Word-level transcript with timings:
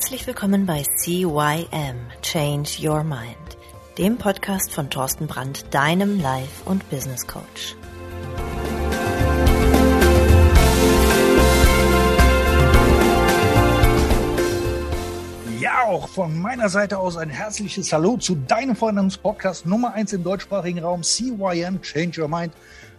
Herzlich 0.00 0.26
willkommen 0.26 0.64
bei 0.64 0.82
CYM 0.96 1.96
Change 2.22 2.70
Your 2.80 3.04
Mind, 3.04 3.36
dem 3.98 4.16
Podcast 4.16 4.72
von 4.72 4.88
Thorsten 4.88 5.26
Brandt, 5.26 5.74
deinem 5.74 6.18
Life- 6.22 6.64
und 6.64 6.88
Business 6.88 7.26
Coach. 7.26 7.76
Ja, 15.60 15.82
auch 15.84 16.08
von 16.08 16.40
meiner 16.40 16.70
Seite 16.70 16.96
aus 16.96 17.18
ein 17.18 17.28
herzliches 17.28 17.92
Hallo 17.92 18.16
zu 18.16 18.36
deinem 18.36 18.76
Vornamens-Podcast 18.76 19.66
Nummer 19.66 19.92
1 19.92 20.14
im 20.14 20.24
deutschsprachigen 20.24 20.78
Raum 20.78 21.02
CYM 21.02 21.82
Change 21.82 22.22
Your 22.22 22.28
Mind. 22.28 22.54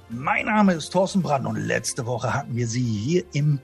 Mein 0.09 0.45
Name 0.45 0.73
ist 0.73 0.91
Thorsten 0.91 1.23
Brandt 1.23 1.47
und 1.47 1.55
letzte 1.55 2.05
Woche 2.05 2.31
hatten 2.31 2.55
wir 2.55 2.67
sie 2.67 2.83
hier 2.83 3.23
im 3.33 3.59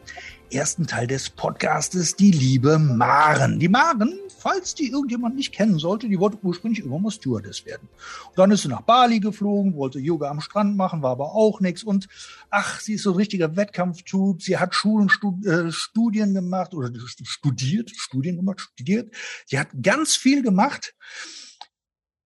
ersten 0.51 0.87
Teil 0.87 1.07
des 1.07 1.29
Podcastes, 1.29 2.15
die 2.15 2.31
liebe 2.31 2.79
Maren. 2.79 3.59
Die 3.59 3.67
Maren, 3.67 4.17
falls 4.37 4.75
die 4.75 4.89
irgendjemand 4.89 5.35
nicht 5.35 5.53
kennen 5.53 5.77
sollte, 5.77 6.07
die 6.07 6.19
wollte 6.19 6.37
ursprünglich 6.41 6.83
immer 6.83 6.99
mal 6.99 7.11
Stewardess 7.11 7.65
werden. 7.65 7.89
Und 8.29 8.37
dann 8.37 8.51
ist 8.51 8.61
sie 8.61 8.67
nach 8.67 8.81
Bali 8.81 9.19
geflogen, 9.19 9.75
wollte 9.75 9.99
Yoga 9.99 10.29
am 10.29 10.41
Strand 10.41 10.77
machen, 10.77 11.01
war 11.01 11.11
aber 11.11 11.33
auch 11.33 11.59
nichts. 11.59 11.83
Und 11.83 12.07
ach, 12.49 12.79
sie 12.79 12.93
ist 12.93 13.03
so 13.03 13.11
ein 13.11 13.17
richtiger 13.17 13.55
Wettkampftut. 13.55 14.41
Sie 14.41 14.57
hat 14.57 14.73
Schulen, 14.73 15.09
äh, 15.45 15.71
Studien 15.71 16.33
gemacht 16.33 16.73
oder 16.73 16.91
studiert, 17.23 17.91
Studien 17.95 18.37
gemacht, 18.37 18.61
studiert. 18.61 19.13
Sie 19.45 19.59
hat 19.59 19.69
ganz 19.81 20.15
viel 20.15 20.43
gemacht. 20.43 20.95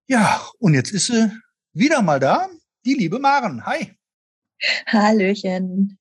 Ja, 0.08 0.42
und 0.60 0.74
jetzt 0.74 0.92
ist 0.92 1.08
sie 1.08 1.32
wieder 1.74 2.02
mal 2.02 2.20
da. 2.20 2.50
Die 2.86 2.94
liebe 2.94 3.20
Maren. 3.20 3.66
Hi. 3.66 3.96
Hallöchen. 4.88 6.01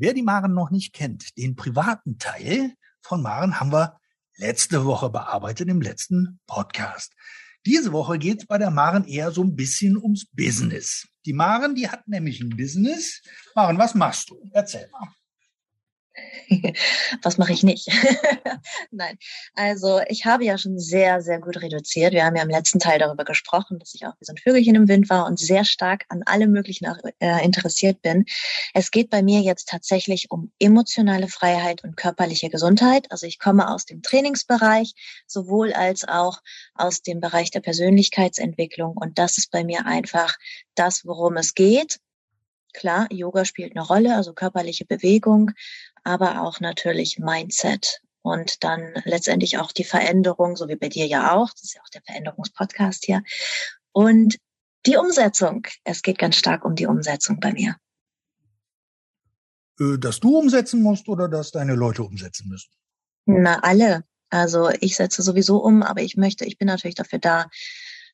Wer 0.00 0.14
die 0.14 0.22
Maren 0.22 0.54
noch 0.54 0.70
nicht 0.70 0.94
kennt, 0.94 1.36
den 1.36 1.56
privaten 1.56 2.16
Teil 2.16 2.72
von 3.02 3.20
Maren 3.20 3.60
haben 3.60 3.70
wir 3.70 3.98
letzte 4.38 4.86
Woche 4.86 5.10
bearbeitet 5.10 5.68
im 5.68 5.82
letzten 5.82 6.40
Podcast. 6.46 7.12
Diese 7.66 7.92
Woche 7.92 8.18
geht 8.18 8.38
es 8.38 8.46
bei 8.46 8.56
der 8.56 8.70
Maren 8.70 9.04
eher 9.04 9.30
so 9.30 9.44
ein 9.44 9.56
bisschen 9.56 9.98
ums 9.98 10.24
Business. 10.32 11.06
Die 11.26 11.34
Maren, 11.34 11.74
die 11.74 11.90
hat 11.90 12.08
nämlich 12.08 12.40
ein 12.40 12.48
Business. 12.48 13.20
Maren, 13.54 13.76
was 13.76 13.94
machst 13.94 14.30
du? 14.30 14.40
Erzähl 14.54 14.88
mal. 14.90 15.06
Was 17.22 17.38
mache 17.38 17.52
ich 17.52 17.62
nicht? 17.62 17.88
Nein, 18.90 19.18
also 19.54 20.00
ich 20.08 20.26
habe 20.26 20.44
ja 20.44 20.58
schon 20.58 20.78
sehr, 20.78 21.22
sehr 21.22 21.40
gut 21.40 21.60
reduziert. 21.62 22.12
Wir 22.12 22.24
haben 22.24 22.36
ja 22.36 22.42
im 22.42 22.50
letzten 22.50 22.78
Teil 22.78 22.98
darüber 22.98 23.24
gesprochen, 23.24 23.78
dass 23.78 23.94
ich 23.94 24.06
auch 24.06 24.14
wie 24.18 24.24
so 24.24 24.32
ein 24.32 24.38
Vögelchen 24.38 24.74
im 24.74 24.88
Wind 24.88 25.08
war 25.10 25.26
und 25.26 25.38
sehr 25.38 25.64
stark 25.64 26.04
an 26.08 26.22
alle 26.26 26.48
möglichen 26.48 26.86
äh, 27.20 27.44
interessiert 27.44 28.02
bin. 28.02 28.24
Es 28.74 28.90
geht 28.90 29.10
bei 29.10 29.22
mir 29.22 29.40
jetzt 29.40 29.68
tatsächlich 29.68 30.30
um 30.30 30.52
emotionale 30.58 31.28
Freiheit 31.28 31.84
und 31.84 31.96
körperliche 31.96 32.50
Gesundheit. 32.50 33.10
Also 33.10 33.26
ich 33.26 33.38
komme 33.38 33.68
aus 33.68 33.84
dem 33.84 34.02
Trainingsbereich, 34.02 34.94
sowohl 35.26 35.72
als 35.72 36.06
auch 36.06 36.40
aus 36.74 37.02
dem 37.02 37.20
Bereich 37.20 37.50
der 37.50 37.60
Persönlichkeitsentwicklung. 37.60 38.96
Und 38.96 39.18
das 39.18 39.38
ist 39.38 39.50
bei 39.50 39.64
mir 39.64 39.86
einfach 39.86 40.36
das, 40.74 41.06
worum 41.06 41.36
es 41.36 41.54
geht. 41.54 42.00
Klar, 42.72 43.08
Yoga 43.10 43.44
spielt 43.44 43.76
eine 43.76 43.84
Rolle, 43.84 44.14
also 44.14 44.32
körperliche 44.32 44.84
Bewegung, 44.84 45.50
aber 46.04 46.42
auch 46.42 46.60
natürlich 46.60 47.18
Mindset 47.18 48.00
und 48.22 48.62
dann 48.64 48.94
letztendlich 49.04 49.58
auch 49.58 49.72
die 49.72 49.84
Veränderung, 49.84 50.56
so 50.56 50.68
wie 50.68 50.76
bei 50.76 50.88
dir 50.88 51.06
ja 51.06 51.34
auch, 51.34 51.50
das 51.50 51.64
ist 51.64 51.74
ja 51.74 51.82
auch 51.82 51.88
der 51.88 52.02
Veränderungspodcast 52.02 53.04
hier, 53.04 53.22
und 53.92 54.36
die 54.86 54.96
Umsetzung. 54.96 55.66
Es 55.84 56.02
geht 56.02 56.18
ganz 56.18 56.36
stark 56.36 56.64
um 56.64 56.74
die 56.74 56.86
Umsetzung 56.86 57.40
bei 57.40 57.52
mir. 57.52 57.76
Äh, 59.80 59.98
dass 59.98 60.20
du 60.20 60.38
umsetzen 60.38 60.82
musst 60.82 61.08
oder 61.08 61.28
dass 61.28 61.50
deine 61.50 61.74
Leute 61.74 62.02
umsetzen 62.02 62.48
müssen? 62.48 62.70
Na, 63.26 63.60
alle. 63.60 64.04
Also 64.30 64.70
ich 64.80 64.96
setze 64.96 65.22
sowieso 65.22 65.58
um, 65.58 65.82
aber 65.82 66.02
ich 66.02 66.16
möchte, 66.16 66.44
ich 66.44 66.56
bin 66.56 66.68
natürlich 66.68 66.94
dafür 66.94 67.18
da, 67.18 67.48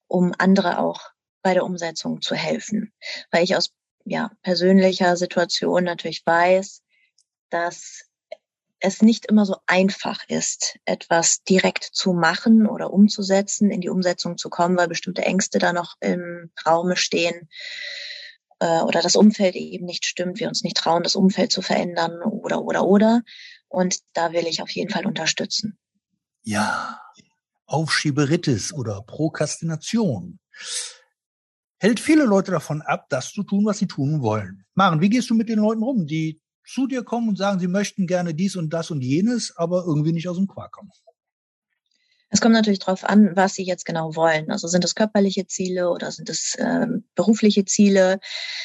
um 0.09 0.33
andere 0.39 0.79
auch 0.79 1.01
bei 1.43 1.53
der 1.53 1.65
Umsetzung 1.65 2.23
zu 2.23 2.35
helfen, 2.35 2.93
weil 3.31 3.45
ich 3.45 3.55
aus 3.55 3.73
ja, 4.05 4.31
persönlicher 4.43 5.17
Situation 5.17 5.85
natürlich 5.85 6.25
weiß, 6.25 6.83
dass 7.51 8.05
es 8.81 9.03
nicht 9.03 9.27
immer 9.27 9.47
so 9.47 9.57
einfach 9.67 10.29
ist, 10.29 10.79
etwas 10.85 11.43
direkt 11.43 11.85
zu 11.85 12.13
machen 12.13 12.67
oder 12.67 12.93
umzusetzen, 12.93 13.71
in 13.71 13.81
die 13.81 13.89
Umsetzung 13.89 14.37
zu 14.37 14.51
kommen, 14.51 14.77
weil 14.77 14.89
bestimmte 14.89 15.23
Ängste 15.23 15.59
da 15.59 15.73
noch 15.73 15.97
im 16.01 16.51
Raume 16.67 16.97
stehen 16.97 17.49
äh, 18.61 18.81
oder 18.81 19.01
das 19.03 19.17
Umfeld 19.17 19.55
eben 19.57 19.87
nicht 19.87 20.05
stimmt, 20.05 20.39
wir 20.41 20.49
uns 20.49 20.63
nicht 20.63 20.77
trauen, 20.77 21.03
das 21.03 21.17
Umfeld 21.17 21.53
zu 21.53 21.63
verändern 21.63 22.23
oder 22.23 22.63
oder 22.63 22.85
oder. 22.85 23.23
Und 23.69 23.99
da 24.13 24.33
will 24.33 24.47
ich 24.47 24.63
auf 24.63 24.71
jeden 24.71 24.91
Fall 24.91 25.07
unterstützen. 25.07 25.79
Ja, 26.43 27.01
Aufschieberitis 27.67 28.73
oder 28.73 29.03
Prokrastination 29.03 30.39
hält 31.79 32.01
viele 32.01 32.25
Leute 32.25 32.53
davon 32.53 32.83
ab, 32.83 33.07
das 33.09 33.33
zu 33.33 33.43
tun, 33.43 33.65
was 33.65 33.79
sie 33.79 33.87
tun 33.87 34.23
wollen. 34.23 34.65
Maren, 34.75 35.01
wie 35.01 35.11
gehst 35.11 35.29
du 35.31 35.35
mit 35.35 35.49
den 35.49 35.59
Leuten 35.59 35.83
rum, 35.83 36.07
die 36.07 36.41
zu 36.67 36.87
dir 36.87 37.03
kommen 37.05 37.29
und 37.29 37.39
sagen, 37.39 37.61
sie 37.61 37.69
möchten 37.69 38.07
gerne 38.07 38.35
dies 38.35 38.57
und 38.57 38.71
das 38.71 38.91
und 38.91 39.03
jenes, 39.03 39.57
aber 39.57 39.85
irgendwie 39.87 40.13
nicht 40.13 40.29
aus 40.29 40.37
dem 40.37 40.47
Quark 40.47 40.73
kommen? 40.73 40.91
Es 42.29 42.41
kommt 42.41 42.55
natürlich 42.55 42.81
darauf 42.81 43.05
an, 43.05 43.37
was 43.37 43.55
Sie 43.55 43.63
jetzt 43.63 43.87
genau 43.87 44.17
wollen. 44.17 44.51
Also 44.51 44.67
sind 44.67 44.85
es 44.85 44.97
körperliche 44.97 45.47
Ziele 45.47 45.91
oder 45.91 46.11
sind 46.11 46.29
es 46.29 46.55
äh, 46.57 46.87
berufliche 47.15 47.65
Ziele? 47.65 48.19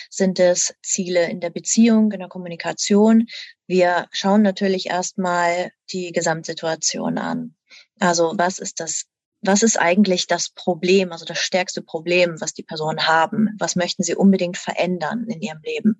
Sind 0.09 0.39
es 0.39 0.73
Ziele 0.81 1.29
in 1.29 1.39
der 1.39 1.51
Beziehung, 1.51 2.11
in 2.11 2.19
der 2.19 2.27
Kommunikation? 2.27 3.27
Wir 3.67 4.07
schauen 4.11 4.41
natürlich 4.41 4.87
erstmal 4.87 5.71
die 5.91 6.11
Gesamtsituation 6.11 7.19
an. 7.19 7.55
Also 7.99 8.33
was 8.35 8.57
ist 8.57 8.79
das 8.79 9.05
was 9.43 9.63
ist 9.63 9.79
eigentlich 9.79 10.27
das 10.27 10.49
Problem, 10.49 11.11
also 11.11 11.25
das 11.25 11.39
stärkste 11.39 11.81
Problem, 11.81 12.39
was 12.39 12.53
die 12.53 12.61
Personen 12.61 13.07
haben? 13.07 13.49
Was 13.57 13.75
möchten 13.75 14.03
sie 14.03 14.15
unbedingt 14.15 14.57
verändern 14.57 15.25
in 15.27 15.41
ihrem 15.41 15.61
Leben? 15.63 15.99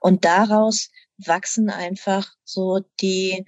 Und 0.00 0.26
daraus 0.26 0.90
wachsen 1.18 1.70
einfach 1.70 2.32
so 2.44 2.80
die, 3.00 3.44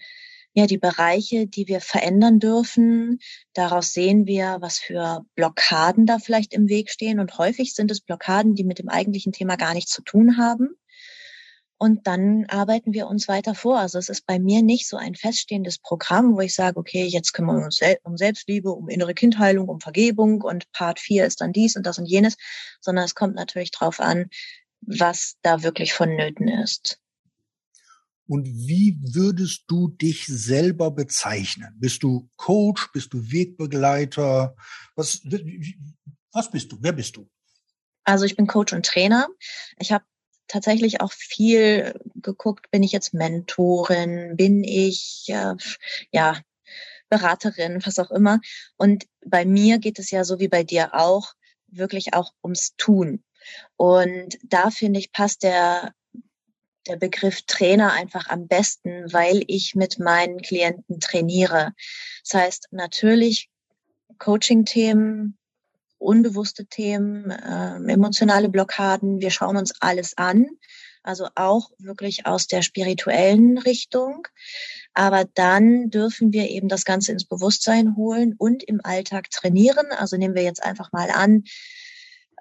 ja, 0.52 0.66
die 0.66 0.78
Bereiche, 0.78 1.46
die 1.46 1.66
wir 1.68 1.80
verändern 1.80 2.38
dürfen. 2.38 3.18
Daraus 3.52 3.92
sehen 3.92 4.26
wir, 4.26 4.58
was 4.60 4.78
für 4.78 5.24
Blockaden 5.34 6.06
da 6.06 6.18
vielleicht 6.18 6.52
im 6.54 6.68
Weg 6.68 6.90
stehen. 6.90 7.18
Und 7.18 7.38
häufig 7.38 7.74
sind 7.74 7.90
es 7.90 8.00
Blockaden, 8.00 8.54
die 8.54 8.64
mit 8.64 8.78
dem 8.78 8.88
eigentlichen 8.88 9.32
Thema 9.32 9.56
gar 9.56 9.74
nichts 9.74 9.92
zu 9.92 10.02
tun 10.02 10.38
haben. 10.38 10.76
Und 11.76 12.06
dann 12.06 12.46
arbeiten 12.46 12.92
wir 12.94 13.08
uns 13.08 13.26
weiter 13.26 13.54
vor. 13.54 13.78
Also 13.78 13.98
es 13.98 14.08
ist 14.08 14.26
bei 14.26 14.38
mir 14.38 14.62
nicht 14.62 14.88
so 14.88 14.96
ein 14.96 15.14
feststehendes 15.14 15.78
Programm, 15.78 16.36
wo 16.36 16.40
ich 16.40 16.54
sage, 16.54 16.78
okay, 16.78 17.04
jetzt 17.04 17.32
kümmern 17.32 17.58
wir 17.58 17.64
uns 17.64 17.80
um 18.04 18.16
Selbstliebe, 18.16 18.70
um 18.70 18.88
innere 18.88 19.12
Kindheilung, 19.12 19.68
um 19.68 19.80
Vergebung 19.80 20.40
und 20.42 20.70
Part 20.72 21.00
4 21.00 21.26
ist 21.26 21.40
dann 21.40 21.52
dies 21.52 21.76
und 21.76 21.84
das 21.84 21.98
und 21.98 22.06
jenes, 22.06 22.36
sondern 22.80 23.04
es 23.04 23.14
kommt 23.14 23.34
natürlich 23.34 23.72
drauf 23.72 24.00
an, 24.00 24.30
was 24.80 25.34
da 25.42 25.62
wirklich 25.62 25.92
vonnöten 25.92 26.48
ist. 26.48 27.00
Und 28.26 28.46
wie 28.46 28.98
würdest 29.02 29.64
du 29.68 29.88
dich 29.88 30.26
selber 30.26 30.90
bezeichnen? 30.90 31.74
Bist 31.78 32.02
du 32.02 32.28
Coach? 32.36 32.90
Bist 32.92 33.12
du 33.12 33.30
Wegbegleiter? 33.30 34.56
Was, 34.96 35.20
was 36.32 36.50
bist 36.50 36.72
du? 36.72 36.78
Wer 36.80 36.92
bist 36.92 37.16
du? 37.16 37.28
Also 38.04 38.24
ich 38.24 38.36
bin 38.36 38.46
Coach 38.46 38.72
und 38.72 38.86
Trainer. 38.86 39.28
Ich 39.78 39.92
habe 39.92 40.04
tatsächlich 40.48 41.00
auch 41.00 41.12
viel 41.12 41.98
geguckt, 42.16 42.70
bin 42.70 42.82
ich 42.82 42.92
jetzt 42.92 43.14
Mentorin, 43.14 44.36
bin 44.36 44.62
ich 44.62 45.26
äh, 45.28 45.54
ja 46.12 46.40
Beraterin, 47.08 47.84
was 47.84 47.98
auch 47.98 48.10
immer. 48.10 48.40
Und 48.76 49.06
bei 49.24 49.44
mir 49.44 49.78
geht 49.78 49.98
es 49.98 50.10
ja 50.10 50.24
so 50.24 50.38
wie 50.40 50.48
bei 50.48 50.64
dir 50.64 50.94
auch 50.94 51.32
wirklich 51.68 52.14
auch 52.14 52.32
ums 52.42 52.74
Tun. 52.76 53.22
Und 53.76 54.38
da 54.42 54.70
finde 54.70 55.00
ich, 55.00 55.12
passt 55.12 55.42
der, 55.42 55.92
der 56.86 56.96
Begriff 56.96 57.42
Trainer 57.42 57.92
einfach 57.92 58.28
am 58.28 58.46
besten, 58.46 59.12
weil 59.12 59.42
ich 59.46 59.74
mit 59.74 59.98
meinen 59.98 60.40
Klienten 60.42 61.00
trainiere. 61.00 61.72
Das 62.22 62.40
heißt, 62.40 62.68
natürlich 62.70 63.48
Coaching-Themen, 64.18 65.38
unbewusste 65.98 66.66
Themen, 66.66 67.30
äh, 67.30 67.76
emotionale 67.92 68.48
Blockaden. 68.48 69.20
Wir 69.20 69.30
schauen 69.30 69.56
uns 69.56 69.72
alles 69.80 70.16
an, 70.16 70.46
also 71.02 71.28
auch 71.34 71.70
wirklich 71.78 72.26
aus 72.26 72.46
der 72.46 72.62
spirituellen 72.62 73.58
Richtung. 73.58 74.26
Aber 74.92 75.24
dann 75.34 75.90
dürfen 75.90 76.32
wir 76.32 76.50
eben 76.50 76.68
das 76.68 76.84
Ganze 76.84 77.12
ins 77.12 77.24
Bewusstsein 77.24 77.96
holen 77.96 78.34
und 78.36 78.62
im 78.62 78.80
Alltag 78.84 79.30
trainieren. 79.30 79.86
Also 79.90 80.16
nehmen 80.16 80.34
wir 80.34 80.44
jetzt 80.44 80.62
einfach 80.62 80.92
mal 80.92 81.10
an, 81.10 81.44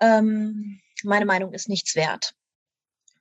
ähm, 0.02 0.80
meine 1.04 1.26
Meinung 1.26 1.54
ist 1.54 1.70
nichts 1.70 1.96
wert. 1.96 2.34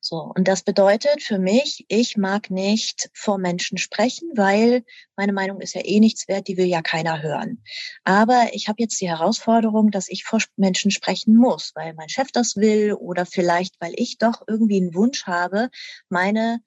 So, 0.04 0.32
und 0.34 0.48
das 0.48 0.64
bedeutet 0.64 1.22
für 1.22 1.38
mich, 1.38 1.84
ich 1.86 2.16
mag 2.16 2.50
nicht 2.50 3.08
vor 3.14 3.38
Menschen 3.38 3.78
sprechen, 3.78 4.32
weil 4.34 4.82
meine 5.14 5.32
Meinung 5.32 5.60
ist 5.60 5.76
ja 5.76 5.80
eh 5.84 6.00
nichts 6.00 6.26
wert, 6.26 6.48
die 6.48 6.56
will 6.56 6.66
ja 6.66 6.82
keiner 6.82 7.22
hören. 7.22 7.62
Aber 8.02 8.48
ich 8.52 8.66
habe 8.66 8.82
jetzt 8.82 9.00
die 9.00 9.08
Herausforderung, 9.08 9.92
dass 9.92 10.08
ich 10.08 10.24
vor 10.24 10.40
Menschen 10.56 10.90
sprechen 10.90 11.36
muss, 11.36 11.70
weil 11.76 11.94
mein 11.94 12.08
Chef 12.08 12.32
das 12.32 12.56
will 12.56 12.94
oder 12.94 13.26
vielleicht, 13.26 13.80
weil 13.80 13.92
ich 13.94 14.18
doch 14.18 14.42
irgendwie 14.48 14.78
einen 14.78 14.92
Wunsch 14.96 15.26
habe, 15.26 15.70
meine 16.08 16.58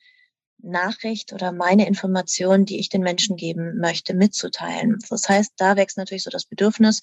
Nachricht 0.59 1.33
oder 1.33 1.51
meine 1.51 1.87
Information, 1.87 2.63
die 2.63 2.79
ich 2.79 2.87
den 2.87 3.01
Menschen 3.01 3.35
geben 3.35 3.79
möchte, 3.79 4.13
mitzuteilen. 4.13 4.97
Das 5.09 5.27
heißt, 5.27 5.51
da 5.57 5.75
wächst 5.75 5.97
natürlich 5.97 6.23
so 6.23 6.29
das 6.29 6.45
Bedürfnis, 6.45 7.01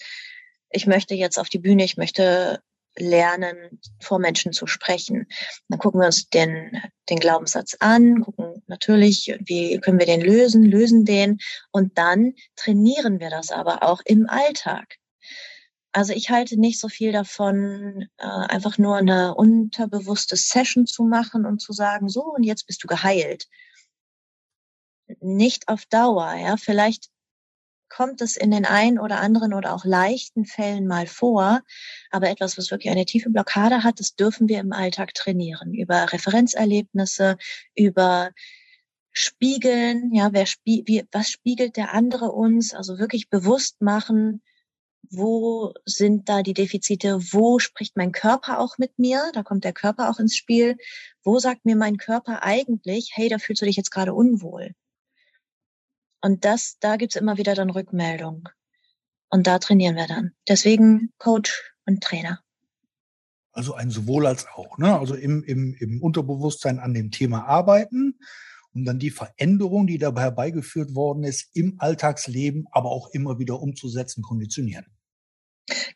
ich 0.71 0.87
möchte 0.87 1.15
jetzt 1.15 1.39
auf 1.39 1.51
die 1.51 1.59
Bühne, 1.59 1.85
ich 1.85 1.99
möchte 1.99 2.63
lernen, 2.97 3.81
vor 4.01 4.19
Menschen 4.19 4.53
zu 4.53 4.67
sprechen. 4.67 5.27
Dann 5.69 5.79
gucken 5.79 6.01
wir 6.01 6.07
uns 6.07 6.29
den, 6.29 6.81
den 7.09 7.19
Glaubenssatz 7.19 7.77
an, 7.81 8.21
gucken 8.23 8.63
natürlich, 8.67 9.35
wie 9.41 9.79
können 9.81 9.99
wir 9.99 10.07
den 10.07 10.21
lösen, 10.21 10.65
lösen 10.65 11.05
den 11.05 11.39
und 11.71 11.97
dann 11.99 12.35
trainieren 12.57 13.21
wir 13.21 13.31
das 13.31 13.51
aber 13.51 13.83
auch 13.83 14.01
im 14.05 14.29
Alltag. 14.29 14.99
Also 15.93 16.15
ich 16.15 16.31
halte 16.31 16.59
nicht 16.59 16.81
so 16.81 16.89
viel 16.89 17.13
davon, 17.13 18.09
äh, 18.17 18.27
einfach 18.27 18.79
nur 18.79 18.97
eine 18.97 19.35
unterbewusste 19.35 20.37
Session 20.37 20.87
zu 20.87 21.05
machen 21.05 21.45
und 21.45 21.61
zu 21.61 21.73
sagen, 21.75 22.09
so 22.09 22.25
und 22.25 22.45
jetzt 22.45 22.67
bist 22.67 22.83
du 22.83 22.89
geheilt. 22.89 23.47
Nicht 25.21 25.69
auf 25.69 25.85
Dauer, 25.87 26.35
ja. 26.35 26.57
Vielleicht 26.57 27.12
kommt 27.95 28.23
es 28.23 28.37
in 28.37 28.51
den 28.51 28.65
einen 28.65 28.99
oder 28.99 29.21
anderen 29.21 29.53
oder 29.53 29.75
auch 29.75 29.85
leichten 29.85 30.47
Fällen 30.47 30.87
mal 30.87 31.07
vor. 31.07 31.61
Aber 32.11 32.31
etwas, 32.31 32.57
was 32.57 32.71
wirklich 32.71 32.91
eine 32.91 33.05
tiefe 33.05 33.31
Blockade 33.31 33.85
hat, 33.85 34.01
das 34.01 34.15
dürfen 34.15 34.49
wir 34.49 34.61
im 34.61 34.73
Alltag 34.73 35.15
trainieren. 35.15 35.75
Über 35.75 36.13
Referenzerlebnisse, 36.13 37.37
über 37.75 38.31
Spiegeln, 39.13 40.11
ja, 40.15 40.33
wer 40.33 40.47
spie 40.47 40.85
wie, 40.87 41.05
was 41.13 41.29
spiegelt 41.29 41.77
der 41.77 41.93
andere 41.93 42.33
uns? 42.33 42.73
Also 42.73 42.99
wirklich 42.99 43.29
bewusst 43.29 43.83
machen, 43.83 44.43
wo 45.11 45.75
sind 45.85 46.31
da 46.31 46.43
die 46.43 46.55
Defizite, 46.55 47.19
wo 47.33 47.59
spricht 47.59 47.97
mein 47.97 48.13
Körper 48.13 48.59
auch 48.59 48.79
mit 48.79 48.99
mir, 48.99 49.31
da 49.35 49.43
kommt 49.43 49.65
der 49.65 49.75
Körper 49.75 50.09
auch 50.09 50.19
ins 50.19 50.35
Spiel, 50.35 50.79
wo 51.23 51.39
sagt 51.39 51.67
mir 51.67 51.77
mein 51.77 51.99
Körper 51.99 52.43
eigentlich, 52.43 53.11
hey, 53.13 53.29
da 53.29 53.39
fühlst 53.39 53.61
du 53.61 53.67
dich 53.67 53.77
jetzt 53.77 53.91
gerade 53.91 54.15
unwohl. 54.15 54.75
Und 56.23 56.45
das, 56.45 56.79
da 56.81 56.97
gibt's 56.97 57.17
immer 57.17 57.37
wieder 57.37 57.55
dann 57.55 57.71
Rückmeldung. 57.71 58.49
Und 59.29 59.47
da 59.47 59.59
trainieren 59.59 59.97
wir 59.97 60.07
dann. 60.07 60.33
Deswegen 60.49 61.13
Coach 61.19 61.75
und 61.85 62.03
Trainer. 62.03 62.41
Also 63.53 63.75
ein 63.75 63.91
sowohl 63.91 64.27
als 64.27 64.47
auch, 64.47 64.79
ne? 64.79 64.99
Also 64.99 65.15
im, 65.15 65.43
im, 65.43 65.75
im 65.75 66.03
Unterbewusstsein 66.03 66.79
an 66.79 66.95
dem 66.95 67.11
Thema 67.11 67.45
arbeiten 67.45 68.19
und 68.73 68.85
dann 68.85 68.99
die 68.99 69.11
Veränderung, 69.11 69.87
die 69.87 69.99
dabei 69.99 70.23
herbeigeführt 70.23 70.95
worden 70.95 71.25
ist, 71.25 71.51
im 71.55 71.75
Alltagsleben, 71.79 72.67
aber 72.71 72.91
auch 72.91 73.11
immer 73.11 73.39
wieder 73.39 73.61
umzusetzen, 73.61 74.23
konditionieren. 74.23 74.87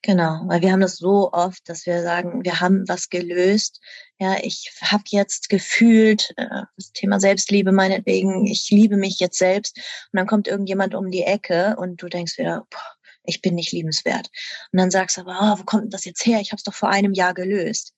Genau, 0.02 0.42
weil 0.46 0.62
wir 0.62 0.70
haben 0.70 0.80
das 0.80 0.96
so 0.96 1.32
oft, 1.32 1.68
dass 1.68 1.86
wir 1.86 2.02
sagen, 2.02 2.44
wir 2.44 2.60
haben 2.60 2.88
was 2.88 3.08
gelöst. 3.08 3.80
Ja, 4.18 4.36
ich 4.40 4.70
habe 4.80 5.02
jetzt 5.08 5.48
gefühlt 5.48 6.32
äh, 6.36 6.62
das 6.76 6.92
Thema 6.92 7.18
Selbstliebe 7.18 7.72
meinetwegen, 7.72 8.46
ich 8.46 8.70
liebe 8.70 8.96
mich 8.96 9.18
jetzt 9.18 9.38
selbst 9.38 9.76
und 10.12 10.18
dann 10.18 10.26
kommt 10.26 10.46
irgendjemand 10.46 10.94
um 10.94 11.10
die 11.10 11.24
Ecke 11.24 11.76
und 11.78 12.00
du 12.00 12.08
denkst 12.08 12.38
wieder, 12.38 12.64
boah, 12.70 12.96
ich 13.24 13.42
bin 13.42 13.56
nicht 13.56 13.72
liebenswert. 13.72 14.30
Und 14.72 14.78
dann 14.78 14.90
sagst 14.90 15.16
du 15.16 15.22
aber, 15.22 15.38
oh, 15.40 15.58
wo 15.58 15.64
kommt 15.64 15.92
das 15.92 16.04
jetzt 16.04 16.24
her? 16.24 16.40
Ich 16.40 16.52
habe 16.52 16.58
es 16.58 16.64
doch 16.64 16.74
vor 16.74 16.90
einem 16.90 17.12
Jahr 17.12 17.34
gelöst. 17.34 17.92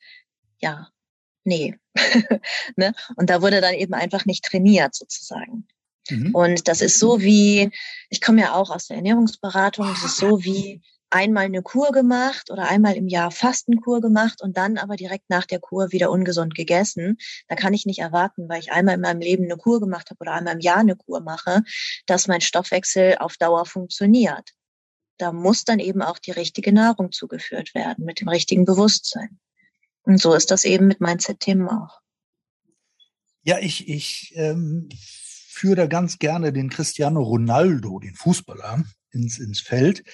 Ja, 0.61 0.89
nee. 1.45 1.77
ne? 2.77 2.95
Und 3.17 3.31
da 3.31 3.43
wurde 3.43 3.61
dann 3.61 3.75
eben 3.75 3.95
einfach 3.95 4.25
nicht 4.25 4.45
trainiert 4.45 4.95
sozusagen. 4.95 5.69
Mhm. 6.09 6.35
Und 6.35 6.67
das 6.67 6.81
ist 6.81 6.99
so 6.99 7.21
wie, 7.21 7.71
ich 8.09 8.21
komme 8.21 8.41
ja 8.41 8.55
auch 8.55 8.71
aus 8.71 8.87
der 8.87 8.97
Ernährungsberatung, 8.97 9.87
das 9.87 10.05
ist 10.05 10.17
so 10.17 10.43
wie 10.43 10.83
einmal 11.11 11.45
eine 11.45 11.63
Kur 11.63 11.93
gemacht 11.93 12.51
oder 12.51 12.69
einmal 12.69 12.95
im 12.97 13.09
Jahr 13.09 13.31
Fastenkur 13.31 14.01
gemacht 14.01 14.43
und 14.43 14.57
dann 14.57 14.79
aber 14.79 14.97
direkt 14.97 15.31
nach 15.31 15.47
der 15.47 15.61
Kur 15.61 15.93
wieder 15.93 16.11
ungesund 16.11 16.55
gegessen. 16.55 17.19
Da 17.49 17.55
kann 17.55 17.75
ich 17.75 17.87
nicht 17.87 18.01
erwarten, 18.01 18.49
weil 18.49 18.61
ich 18.61 18.73
einmal 18.73 18.95
in 18.95 19.01
meinem 19.01 19.21
Leben 19.21 19.45
eine 19.45 19.57
Kur 19.57 19.81
gemacht 19.81 20.11
habe 20.11 20.21
oder 20.21 20.33
einmal 20.33 20.55
im 20.55 20.61
Jahr 20.61 20.79
eine 20.79 20.97
Kur 20.97 21.21
mache, 21.21 21.63
dass 22.07 22.29
mein 22.29 22.41
Stoffwechsel 22.41 23.17
auf 23.19 23.37
Dauer 23.37 23.65
funktioniert. 23.65 24.51
Da 25.17 25.33
muss 25.33 25.65
dann 25.65 25.79
eben 25.79 26.03
auch 26.03 26.19
die 26.19 26.31
richtige 26.31 26.73
Nahrung 26.73 27.11
zugeführt 27.13 27.75
werden 27.75 28.05
mit 28.05 28.21
dem 28.21 28.29
richtigen 28.29 28.65
Bewusstsein. 28.65 29.39
Und 30.03 30.21
so 30.21 30.35
ist 30.35 30.51
das 30.51 30.65
eben 30.65 30.87
mit 30.87 31.01
Mindset-Themen 31.01 31.69
auch. 31.69 32.01
Ja, 33.43 33.59
ich, 33.59 33.89
ich 33.89 34.33
ähm, 34.37 34.89
führe 35.49 35.77
da 35.77 35.87
ganz 35.87 36.19
gerne 36.19 36.53
den 36.53 36.71
Cristiano 36.71 37.23
Ronaldo, 37.23 37.99
den 37.99 38.15
Fußballer, 38.15 38.85
ins, 39.11 39.39
ins 39.39 39.61
Feld 39.61 40.05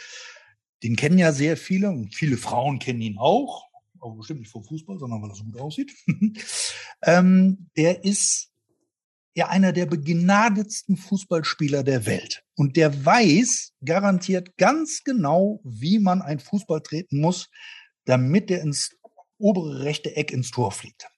den 0.83 0.97
kennen 0.97 1.19
ja 1.19 1.33
sehr 1.33 1.57
viele 1.57 1.91
und 1.91 2.15
viele 2.15 2.37
Frauen 2.37 2.79
kennen 2.79 3.01
ihn 3.01 3.19
auch, 3.19 3.69
aber 4.01 4.17
bestimmt 4.17 4.41
nicht 4.41 4.53
vom 4.53 4.65
Fußball, 4.65 4.99
sondern 4.99 5.23
weil 5.23 5.31
er 5.31 5.37
so 5.37 5.45
gut 5.45 5.61
aussieht. 5.61 5.93
ähm, 7.03 7.71
der 7.77 8.05
ist 8.05 8.51
ja 9.35 9.49
einer 9.49 9.73
der 9.73 9.87
begnadetsten 9.87 10.97
Fußballspieler 10.97 11.83
der 11.83 12.07
Welt. 12.07 12.45
Und 12.55 12.77
der 12.77 13.05
weiß 13.05 13.73
garantiert 13.85 14.57
ganz 14.57 15.03
genau, 15.05 15.61
wie 15.65 15.99
man 15.99 16.23
ein 16.23 16.39
Fußball 16.39 16.83
treten 16.83 17.21
muss, 17.21 17.49
damit 18.05 18.51
er 18.51 18.61
ins 18.63 18.91
obere 19.39 19.83
rechte 19.83 20.15
Eck 20.17 20.31
ins 20.31 20.51
Tor 20.51 20.71
fliegt. 20.71 21.09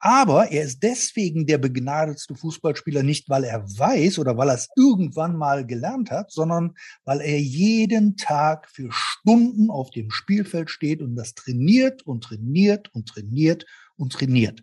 Aber 0.00 0.52
er 0.52 0.62
ist 0.62 0.82
deswegen 0.82 1.46
der 1.46 1.58
begnadetste 1.58 2.36
Fußballspieler 2.36 3.02
nicht, 3.02 3.28
weil 3.28 3.44
er 3.44 3.64
weiß 3.64 4.20
oder 4.20 4.36
weil 4.36 4.48
er 4.48 4.54
es 4.54 4.68
irgendwann 4.76 5.36
mal 5.36 5.66
gelernt 5.66 6.10
hat, 6.10 6.30
sondern 6.30 6.76
weil 7.04 7.20
er 7.20 7.40
jeden 7.40 8.16
Tag 8.16 8.68
für 8.70 8.90
Stunden 8.92 9.70
auf 9.70 9.90
dem 9.90 10.10
Spielfeld 10.10 10.70
steht 10.70 11.02
und 11.02 11.16
das 11.16 11.34
trainiert 11.34 12.02
und 12.06 12.22
trainiert 12.22 12.94
und 12.94 13.08
trainiert 13.08 13.66
und 13.96 14.12
trainiert. 14.12 14.62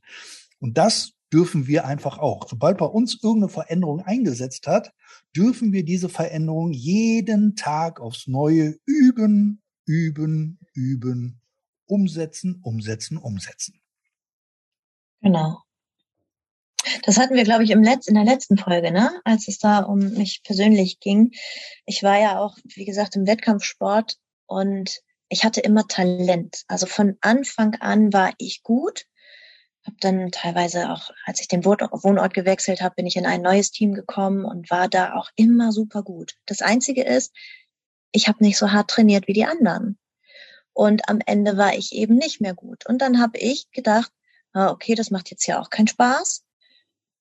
Und 0.60 0.78
das 0.78 1.12
dürfen 1.34 1.68
wir 1.68 1.86
einfach 1.86 2.18
auch. 2.18 2.48
Sobald 2.48 2.78
bei 2.78 2.86
uns 2.86 3.20
irgendeine 3.22 3.50
Veränderung 3.50 4.00
eingesetzt 4.02 4.68
hat, 4.68 4.94
dürfen 5.36 5.74
wir 5.74 5.84
diese 5.84 6.08
Veränderung 6.08 6.72
jeden 6.72 7.58
Tag 7.58 8.00
aufs 8.00 8.28
Neue 8.28 8.78
üben, 8.86 9.62
üben, 9.86 10.60
üben, 10.74 11.42
umsetzen, 11.88 12.62
umsetzen, 12.64 13.18
umsetzen. 13.18 13.81
Genau. 15.22 15.62
Das 17.04 17.18
hatten 17.18 17.36
wir, 17.36 17.44
glaube 17.44 17.64
ich, 17.64 17.72
im 17.72 17.82
Letz-, 17.82 18.08
in 18.08 18.16
der 18.16 18.26
letzten 18.26 18.58
Folge, 18.58 18.92
ne? 18.92 19.20
als 19.24 19.48
es 19.48 19.58
da 19.58 19.80
um 19.80 20.00
mich 20.00 20.44
persönlich 20.44 21.00
ging. 21.00 21.32
Ich 21.86 22.04
war 22.04 22.20
ja 22.20 22.40
auch, 22.40 22.58
wie 22.64 22.86
gesagt, 22.86 23.16
im 23.16 23.28
Wettkampfsport 23.28 24.18
und 24.46 25.02
ich 25.30 25.44
hatte 25.44 25.62
immer 25.62 25.88
Talent. 25.88 26.64
Also 26.68 26.86
von 26.86 27.18
Anfang 27.22 27.76
an 27.76 28.14
war 28.14 28.34
ich 28.38 28.64
gut. 28.64 29.06
Hab 29.84 30.00
dann 30.00 30.31
teilweise 30.31 30.92
auch, 30.92 31.12
als 31.26 31.42
ich 31.42 31.48
den 31.48 31.64
Wohnort 31.66 32.34
gewechselt 32.34 32.81
habe, 32.81 32.95
bin 32.95 33.06
ich 33.06 33.16
in 33.18 33.26
ein 33.26 33.42
neues 33.42 33.72
Team 33.72 33.94
gekommen 33.94 34.45
und 34.45 34.69
war 34.72 34.88
da 34.88 35.14
auch 35.14 35.30
immer 35.36 35.72
super 35.72 36.04
gut. 36.04 36.34
Das 36.45 36.62
Einzige 36.62 37.04
ist, 37.04 37.31
ich 38.12 38.28
habe 38.28 38.44
nicht 38.44 38.57
so 38.57 38.72
hart 38.72 38.90
trainiert 38.90 39.28
wie 39.28 39.34
die 39.34 39.45
anderen. 39.45 40.00
Und 40.74 41.07
am 41.10 41.19
Ende 41.26 41.57
war 41.57 41.76
ich 41.76 41.94
eben 41.94 42.16
nicht 42.16 42.42
mehr 42.42 42.54
gut. 42.54 42.86
Und 42.88 43.00
dann 43.00 43.19
habe 43.22 43.38
ich 43.38 43.69
gedacht, 43.72 44.12
okay, 44.56 44.95
das 44.95 45.12
macht 45.12 45.30
jetzt 45.31 45.45
ja 45.45 45.59
auch 45.59 45.69
keinen 45.69 45.88
Spaß. 45.88 46.44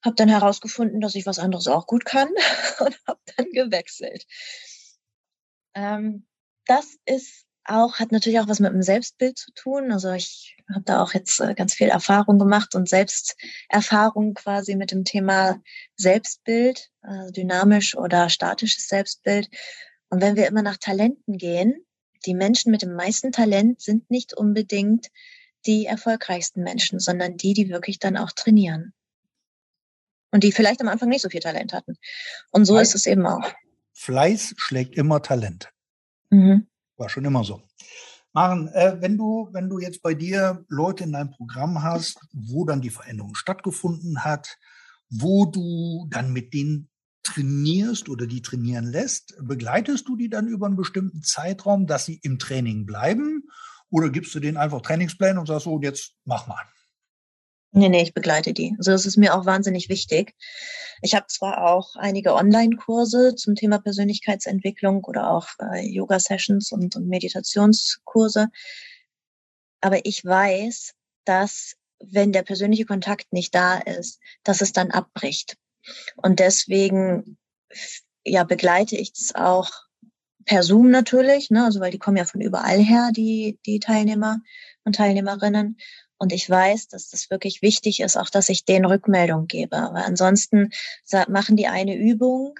Habe 0.04 0.16
dann 0.16 0.28
herausgefunden, 0.28 1.00
dass 1.00 1.14
ich 1.14 1.26
was 1.26 1.38
anderes 1.38 1.66
auch 1.66 1.86
gut 1.86 2.04
kann 2.04 2.28
und 2.80 2.98
habe 3.06 3.20
dann 3.36 3.46
gewechselt. 3.52 4.26
Ähm, 5.74 6.26
das 6.66 6.96
ist 7.04 7.46
auch, 7.64 7.98
hat 7.98 8.12
natürlich 8.12 8.40
auch 8.40 8.48
was 8.48 8.60
mit 8.60 8.72
dem 8.72 8.82
Selbstbild 8.82 9.38
zu 9.38 9.50
tun. 9.52 9.90
Also 9.90 10.12
ich 10.12 10.56
habe 10.72 10.84
da 10.84 11.02
auch 11.02 11.14
jetzt 11.14 11.40
äh, 11.40 11.54
ganz 11.54 11.74
viel 11.74 11.88
Erfahrung 11.88 12.38
gemacht 12.38 12.74
und 12.74 12.88
Selbsterfahrung 12.88 14.34
quasi 14.34 14.76
mit 14.76 14.90
dem 14.90 15.04
Thema 15.04 15.60
Selbstbild, 15.96 16.90
also 17.00 17.32
dynamisch 17.32 17.96
oder 17.96 18.28
statisches 18.28 18.88
Selbstbild. 18.88 19.48
Und 20.10 20.20
wenn 20.20 20.36
wir 20.36 20.46
immer 20.46 20.62
nach 20.62 20.76
Talenten 20.76 21.38
gehen, 21.38 21.84
die 22.26 22.34
Menschen 22.34 22.70
mit 22.70 22.82
dem 22.82 22.94
meisten 22.94 23.32
Talent 23.32 23.80
sind 23.80 24.10
nicht 24.10 24.34
unbedingt 24.34 25.08
die 25.66 25.86
erfolgreichsten 25.86 26.62
Menschen, 26.62 27.00
sondern 27.00 27.36
die, 27.36 27.54
die 27.54 27.68
wirklich 27.68 27.98
dann 27.98 28.16
auch 28.16 28.32
trainieren. 28.32 28.92
Und 30.30 30.44
die 30.44 30.52
vielleicht 30.52 30.80
am 30.80 30.88
Anfang 30.88 31.08
nicht 31.08 31.22
so 31.22 31.28
viel 31.28 31.40
Talent 31.40 31.72
hatten. 31.72 31.96
Und 32.50 32.64
so 32.64 32.74
Fleiß, 32.74 32.88
ist 32.88 32.94
es 32.94 33.06
eben 33.06 33.26
auch. 33.26 33.52
Fleiß 33.92 34.54
schlägt 34.56 34.96
immer 34.96 35.22
Talent. 35.22 35.70
Mhm. 36.30 36.66
War 36.96 37.08
schon 37.08 37.24
immer 37.24 37.44
so. 37.44 37.62
Maren, 38.32 38.66
äh, 38.74 38.96
wenn 39.00 39.16
du, 39.16 39.48
wenn 39.52 39.68
du 39.68 39.78
jetzt 39.78 40.02
bei 40.02 40.14
dir 40.14 40.64
Leute 40.68 41.04
in 41.04 41.12
deinem 41.12 41.30
Programm 41.30 41.84
hast, 41.84 42.18
wo 42.32 42.64
dann 42.64 42.80
die 42.80 42.90
Veränderung 42.90 43.36
stattgefunden 43.36 44.24
hat, 44.24 44.58
wo 45.08 45.46
du 45.46 46.08
dann 46.10 46.32
mit 46.32 46.52
denen 46.52 46.90
trainierst 47.22 48.08
oder 48.08 48.26
die 48.26 48.42
trainieren 48.42 48.86
lässt, 48.86 49.36
begleitest 49.40 50.08
du 50.08 50.16
die 50.16 50.28
dann 50.28 50.48
über 50.48 50.66
einen 50.66 50.76
bestimmten 50.76 51.22
Zeitraum, 51.22 51.86
dass 51.86 52.06
sie 52.06 52.18
im 52.22 52.40
Training 52.40 52.86
bleiben? 52.86 53.44
Oder 53.94 54.10
gibst 54.10 54.34
du 54.34 54.40
denen 54.40 54.56
einfach 54.56 54.80
Trainingspläne 54.80 55.38
und 55.38 55.46
sagst 55.46 55.66
so, 55.66 55.80
jetzt 55.80 56.14
mach 56.24 56.48
mal? 56.48 56.64
Nee, 57.70 57.88
nee, 57.88 58.02
ich 58.02 58.12
begleite 58.12 58.52
die. 58.52 58.74
Also 58.76 58.90
das 58.90 59.06
ist 59.06 59.16
mir 59.16 59.36
auch 59.36 59.46
wahnsinnig 59.46 59.88
wichtig. 59.88 60.34
Ich 61.00 61.14
habe 61.14 61.26
zwar 61.28 61.64
auch 61.64 61.94
einige 61.94 62.34
Online-Kurse 62.34 63.36
zum 63.36 63.54
Thema 63.54 63.78
Persönlichkeitsentwicklung 63.78 65.04
oder 65.04 65.30
auch 65.30 65.46
äh, 65.60 65.86
Yoga-Sessions 65.86 66.72
und, 66.72 66.96
und 66.96 67.06
Meditationskurse, 67.06 68.48
aber 69.80 70.04
ich 70.04 70.24
weiß, 70.24 70.94
dass 71.24 71.76
wenn 72.00 72.32
der 72.32 72.42
persönliche 72.42 72.86
Kontakt 72.86 73.32
nicht 73.32 73.54
da 73.54 73.78
ist, 73.78 74.18
dass 74.42 74.60
es 74.60 74.72
dann 74.72 74.90
abbricht. 74.90 75.56
Und 76.16 76.40
deswegen 76.40 77.38
ja 78.24 78.42
begleite 78.42 78.96
ich 78.96 79.12
es 79.12 79.36
auch 79.36 79.70
per 80.44 80.62
Zoom 80.62 80.90
natürlich, 80.90 81.50
ne, 81.50 81.64
also 81.64 81.80
weil 81.80 81.90
die 81.90 81.98
kommen 81.98 82.16
ja 82.16 82.24
von 82.24 82.40
überall 82.40 82.78
her, 82.78 83.10
die, 83.12 83.58
die 83.66 83.80
Teilnehmer 83.80 84.40
und 84.84 84.96
Teilnehmerinnen. 84.96 85.78
Und 86.16 86.32
ich 86.32 86.48
weiß, 86.48 86.88
dass 86.88 87.10
das 87.10 87.28
wirklich 87.30 87.60
wichtig 87.60 88.00
ist, 88.00 88.16
auch 88.16 88.30
dass 88.30 88.48
ich 88.48 88.64
denen 88.64 88.84
Rückmeldung 88.84 89.46
gebe. 89.46 89.76
Weil 89.76 90.04
ansonsten 90.04 90.70
machen 91.28 91.56
die 91.56 91.66
eine 91.66 91.96
Übung 91.96 92.54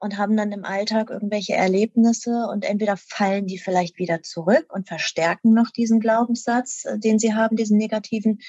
und 0.00 0.16
haben 0.16 0.36
dann 0.36 0.52
im 0.52 0.64
Alltag 0.64 1.10
irgendwelche 1.10 1.54
Erlebnisse 1.54 2.46
und 2.50 2.64
entweder 2.64 2.96
fallen 2.96 3.46
die 3.46 3.58
vielleicht 3.58 3.98
wieder 3.98 4.22
zurück 4.22 4.72
und 4.72 4.88
verstärken 4.88 5.52
noch 5.52 5.70
diesen 5.70 6.00
Glaubenssatz, 6.00 6.86
äh, 6.86 6.98
den 6.98 7.18
sie 7.18 7.34
haben, 7.34 7.56
diesen 7.56 7.76
negativen, 7.76 8.40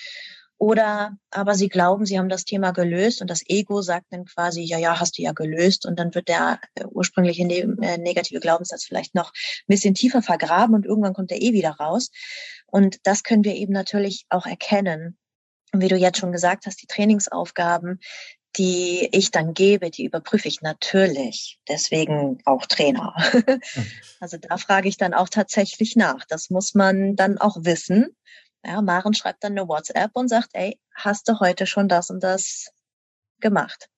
oder 0.62 1.18
aber 1.32 1.56
sie 1.56 1.70
glauben, 1.70 2.06
sie 2.06 2.20
haben 2.20 2.30
das 2.30 2.46
Thema 2.46 2.70
gelöst 2.70 3.20
und 3.20 3.32
das 3.32 3.42
Ego 3.48 3.82
sagt 3.82 4.06
dann 4.12 4.26
quasi, 4.26 4.62
ja, 4.62 4.78
ja, 4.78 5.00
hast 5.00 5.18
du 5.18 5.24
ja 5.24 5.32
gelöst. 5.32 5.88
Und 5.88 5.98
dann 5.98 6.14
wird 6.14 6.28
der 6.28 6.60
äh, 6.76 6.86
ursprüngliche 6.86 7.48
ne 7.48 7.62
äh, 7.82 7.98
negative 7.98 8.40
Glaubenssatz 8.40 8.84
vielleicht 8.84 9.16
noch 9.16 9.32
ein 9.32 9.66
bisschen 9.66 9.96
tiefer 9.96 10.22
vergraben 10.22 10.76
und 10.76 10.86
irgendwann 10.86 11.16
kommt 11.16 11.32
er 11.32 11.42
eh 11.42 11.54
wieder 11.54 11.72
raus. 11.72 12.12
Und 12.68 13.00
das 13.08 13.24
können 13.24 13.44
wir 13.44 13.56
eben 13.56 13.74
natürlich 13.74 14.28
auch 14.30 14.46
erkennen. 14.46 15.18
Und 15.74 15.82
wie 15.82 15.88
du 15.88 15.96
jetzt 15.96 16.20
schon 16.20 16.32
gesagt 16.32 16.68
hast, 16.68 16.80
die 16.80 16.88
Trainingsaufgaben, 16.88 18.00
die 18.56 19.10
ich 19.14 19.32
dann 19.32 19.56
gebe, 19.56 19.90
die 19.90 20.06
überprüfe 20.06 20.48
ich 20.48 20.62
natürlich. 20.62 21.58
Deswegen 21.68 22.38
auch 22.46 22.68
Trainer. 22.68 23.16
also 24.20 24.38
da 24.38 24.58
frage 24.58 24.90
ich 24.90 24.98
dann 24.98 25.16
auch 25.16 25.30
tatsächlich 25.30 25.96
nach. 25.96 26.24
Das 26.26 26.52
muss 26.52 26.76
man 26.76 27.16
dann 27.16 27.40
auch 27.40 27.58
wissen 27.62 28.16
ja, 28.66 28.82
Maren 28.82 29.14
schreibt 29.14 29.44
dann 29.44 29.58
eine 29.58 29.68
WhatsApp 29.68 30.12
und 30.14 30.28
sagt, 30.28 30.50
ey, 30.54 30.80
hast 30.94 31.28
du 31.28 31.40
heute 31.40 31.66
schon 31.66 31.88
das 31.88 32.10
und 32.10 32.22
das 32.22 32.72
gemacht? 33.40 33.90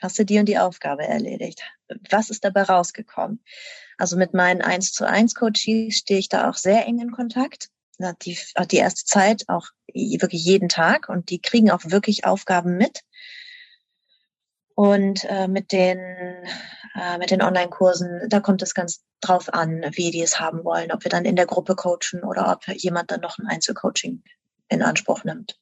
Hast 0.00 0.18
du 0.18 0.24
die 0.24 0.38
und 0.38 0.46
die 0.46 0.58
Aufgabe 0.58 1.06
erledigt? 1.06 1.62
Was 2.10 2.30
ist 2.30 2.44
dabei 2.44 2.62
rausgekommen? 2.62 3.44
Also 3.98 4.16
mit 4.16 4.32
meinen 4.32 4.62
1 4.62 4.92
zu 4.92 5.06
1 5.06 5.34
Coaches 5.34 5.96
stehe 5.96 6.18
ich 6.18 6.28
da 6.28 6.48
auch 6.48 6.54
sehr 6.54 6.86
eng 6.86 7.00
in 7.00 7.10
Kontakt. 7.10 7.68
Die, 8.22 8.38
die 8.70 8.76
erste 8.76 9.04
Zeit 9.04 9.44
auch 9.48 9.66
wirklich 9.92 10.42
jeden 10.42 10.70
Tag 10.70 11.10
und 11.10 11.28
die 11.28 11.38
kriegen 11.38 11.70
auch 11.70 11.82
wirklich 11.84 12.24
Aufgaben 12.24 12.78
mit. 12.78 13.00
Und 14.80 15.26
äh, 15.26 15.46
mit 15.46 15.72
den, 15.72 15.98
äh, 16.94 17.18
mit 17.18 17.30
den 17.30 17.42
Online-Kursen, 17.42 18.30
da 18.30 18.40
kommt 18.40 18.62
es 18.62 18.72
ganz 18.72 19.04
drauf 19.20 19.52
an, 19.52 19.82
wie 19.92 20.10
die 20.10 20.22
es 20.22 20.40
haben 20.40 20.64
wollen, 20.64 20.90
ob 20.90 21.04
wir 21.04 21.10
dann 21.10 21.26
in 21.26 21.36
der 21.36 21.44
Gruppe 21.44 21.76
coachen 21.76 22.24
oder 22.24 22.50
ob 22.50 22.66
jemand 22.74 23.10
dann 23.10 23.20
noch 23.20 23.36
ein 23.36 23.46
Einzelcoaching 23.46 24.22
in 24.70 24.80
Anspruch 24.80 25.22
nimmt. 25.24 25.60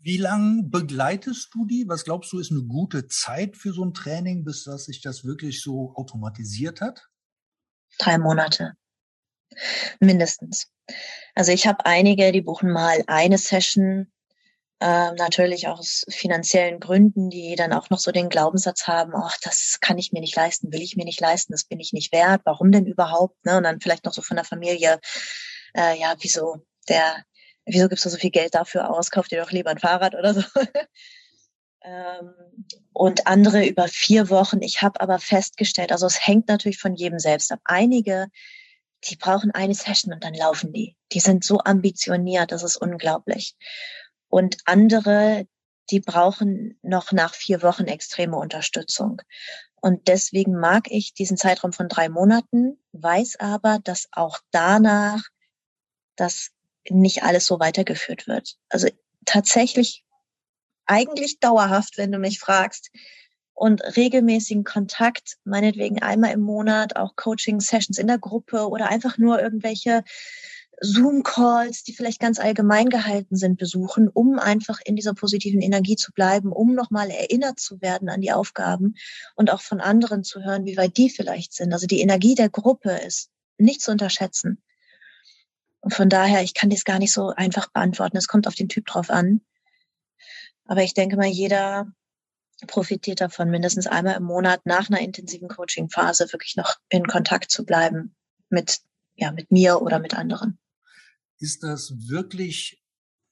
Wie 0.00 0.16
lange 0.16 0.62
begleitest 0.62 1.50
du 1.52 1.66
die? 1.66 1.84
Was 1.86 2.04
glaubst 2.04 2.32
du, 2.32 2.38
ist 2.38 2.50
eine 2.50 2.62
gute 2.62 3.06
Zeit 3.06 3.54
für 3.54 3.74
so 3.74 3.84
ein 3.84 3.92
Training, 3.92 4.44
bis 4.44 4.64
dass 4.64 4.86
sich 4.86 5.02
das 5.02 5.26
wirklich 5.26 5.60
so 5.60 5.92
automatisiert 5.94 6.80
hat? 6.80 7.06
Drei 7.98 8.16
Monate. 8.16 8.72
Mindestens. 10.00 10.72
Also 11.34 11.52
ich 11.52 11.66
habe 11.66 11.84
einige, 11.84 12.32
die 12.32 12.40
buchen 12.40 12.72
mal 12.72 13.04
eine 13.08 13.36
Session 13.36 14.10
äh, 14.80 15.12
natürlich 15.12 15.66
auch 15.66 15.80
aus 15.80 16.04
finanziellen 16.08 16.78
Gründen, 16.78 17.30
die 17.30 17.56
dann 17.56 17.72
auch 17.72 17.90
noch 17.90 17.98
so 17.98 18.12
den 18.12 18.28
Glaubenssatz 18.28 18.86
haben, 18.86 19.12
ach, 19.16 19.36
das 19.42 19.78
kann 19.80 19.98
ich 19.98 20.12
mir 20.12 20.20
nicht 20.20 20.36
leisten, 20.36 20.72
will 20.72 20.82
ich 20.82 20.96
mir 20.96 21.04
nicht 21.04 21.20
leisten, 21.20 21.52
das 21.52 21.64
bin 21.64 21.80
ich 21.80 21.92
nicht 21.92 22.12
wert, 22.12 22.42
warum 22.44 22.70
denn 22.70 22.86
überhaupt? 22.86 23.44
Ne? 23.44 23.56
Und 23.56 23.64
dann 23.64 23.80
vielleicht 23.80 24.04
noch 24.04 24.12
so 24.12 24.22
von 24.22 24.36
der 24.36 24.44
Familie, 24.44 25.00
äh, 25.74 25.98
ja, 25.98 26.14
wieso 26.20 26.62
der, 26.88 27.24
wieso 27.66 27.88
gibst 27.88 28.04
du 28.04 28.08
so 28.08 28.16
viel 28.18 28.30
Geld 28.30 28.54
dafür 28.54 28.90
aus, 28.90 29.10
kauf 29.10 29.28
dir 29.28 29.40
doch 29.42 29.50
lieber 29.50 29.70
ein 29.70 29.78
Fahrrad 29.78 30.14
oder 30.14 30.34
so. 30.34 30.42
ähm, 31.82 32.34
und 32.92 33.26
andere 33.26 33.66
über 33.66 33.88
vier 33.88 34.30
Wochen. 34.30 34.62
Ich 34.62 34.80
habe 34.82 35.00
aber 35.00 35.18
festgestellt, 35.18 35.90
also 35.90 36.06
es 36.06 36.24
hängt 36.24 36.48
natürlich 36.48 36.78
von 36.78 36.94
jedem 36.94 37.18
selbst 37.18 37.50
ab. 37.50 37.60
Einige, 37.64 38.28
die 39.04 39.16
brauchen 39.16 39.50
eine 39.50 39.74
Session 39.74 40.12
und 40.12 40.22
dann 40.22 40.34
laufen 40.34 40.72
die. 40.72 40.96
Die 41.12 41.20
sind 41.20 41.44
so 41.44 41.58
ambitioniert, 41.64 42.52
das 42.52 42.62
ist 42.62 42.76
unglaublich. 42.76 43.56
Und 44.28 44.58
andere, 44.66 45.46
die 45.90 46.00
brauchen 46.00 46.78
noch 46.82 47.12
nach 47.12 47.34
vier 47.34 47.62
Wochen 47.62 47.84
extreme 47.84 48.36
Unterstützung. 48.36 49.22
Und 49.80 50.08
deswegen 50.08 50.58
mag 50.58 50.90
ich 50.90 51.14
diesen 51.14 51.36
Zeitraum 51.36 51.72
von 51.72 51.88
drei 51.88 52.08
Monaten, 52.08 52.78
weiß 52.92 53.36
aber, 53.38 53.78
dass 53.82 54.08
auch 54.12 54.38
danach 54.50 55.22
das 56.16 56.50
nicht 56.88 57.22
alles 57.22 57.46
so 57.46 57.60
weitergeführt 57.60 58.26
wird. 58.26 58.56
Also 58.68 58.88
tatsächlich 59.24 60.04
eigentlich 60.86 61.38
dauerhaft, 61.38 61.98
wenn 61.98 62.12
du 62.12 62.18
mich 62.18 62.40
fragst. 62.40 62.90
Und 63.54 63.82
regelmäßigen 63.96 64.62
Kontakt, 64.62 65.36
meinetwegen 65.42 66.00
einmal 66.00 66.32
im 66.32 66.40
Monat, 66.40 66.94
auch 66.94 67.16
Coaching-Sessions 67.16 67.98
in 67.98 68.06
der 68.06 68.18
Gruppe 68.18 68.68
oder 68.68 68.88
einfach 68.88 69.18
nur 69.18 69.42
irgendwelche 69.42 70.04
Zoom-Calls, 70.80 71.82
die 71.82 71.92
vielleicht 71.92 72.20
ganz 72.20 72.38
allgemein 72.38 72.88
gehalten 72.88 73.36
sind, 73.36 73.58
besuchen, 73.58 74.08
um 74.08 74.38
einfach 74.38 74.78
in 74.84 74.96
dieser 74.96 75.14
positiven 75.14 75.60
Energie 75.60 75.96
zu 75.96 76.12
bleiben, 76.12 76.52
um 76.52 76.74
nochmal 76.74 77.10
erinnert 77.10 77.58
zu 77.58 77.80
werden 77.80 78.08
an 78.08 78.20
die 78.20 78.32
Aufgaben 78.32 78.94
und 79.34 79.50
auch 79.50 79.60
von 79.60 79.80
anderen 79.80 80.22
zu 80.22 80.44
hören, 80.44 80.64
wie 80.64 80.76
weit 80.76 80.96
die 80.96 81.10
vielleicht 81.10 81.52
sind. 81.52 81.72
Also 81.72 81.86
die 81.86 82.00
Energie 82.00 82.34
der 82.34 82.48
Gruppe 82.48 82.90
ist 82.90 83.30
nicht 83.58 83.80
zu 83.80 83.90
unterschätzen. 83.90 84.62
Und 85.80 85.94
von 85.94 86.08
daher, 86.08 86.42
ich 86.42 86.54
kann 86.54 86.70
das 86.70 86.84
gar 86.84 86.98
nicht 86.98 87.12
so 87.12 87.30
einfach 87.30 87.70
beantworten. 87.70 88.16
Es 88.16 88.28
kommt 88.28 88.46
auf 88.46 88.54
den 88.54 88.68
Typ 88.68 88.86
drauf 88.86 89.10
an. 89.10 89.40
Aber 90.64 90.82
ich 90.82 90.94
denke 90.94 91.16
mal, 91.16 91.26
jeder 91.26 91.90
profitiert 92.66 93.20
davon, 93.20 93.50
mindestens 93.50 93.86
einmal 93.86 94.16
im 94.16 94.24
Monat 94.24 94.64
nach 94.64 94.90
einer 94.90 95.00
intensiven 95.00 95.48
Coaching-Phase 95.48 96.32
wirklich 96.32 96.56
noch 96.56 96.76
in 96.88 97.06
Kontakt 97.06 97.50
zu 97.50 97.64
bleiben 97.64 98.14
mit, 98.48 98.80
ja, 99.14 99.32
mit 99.32 99.50
mir 99.50 99.80
oder 99.80 99.98
mit 99.98 100.14
anderen. 100.14 100.58
Ist 101.38 101.62
das 101.62 102.08
wirklich 102.08 102.82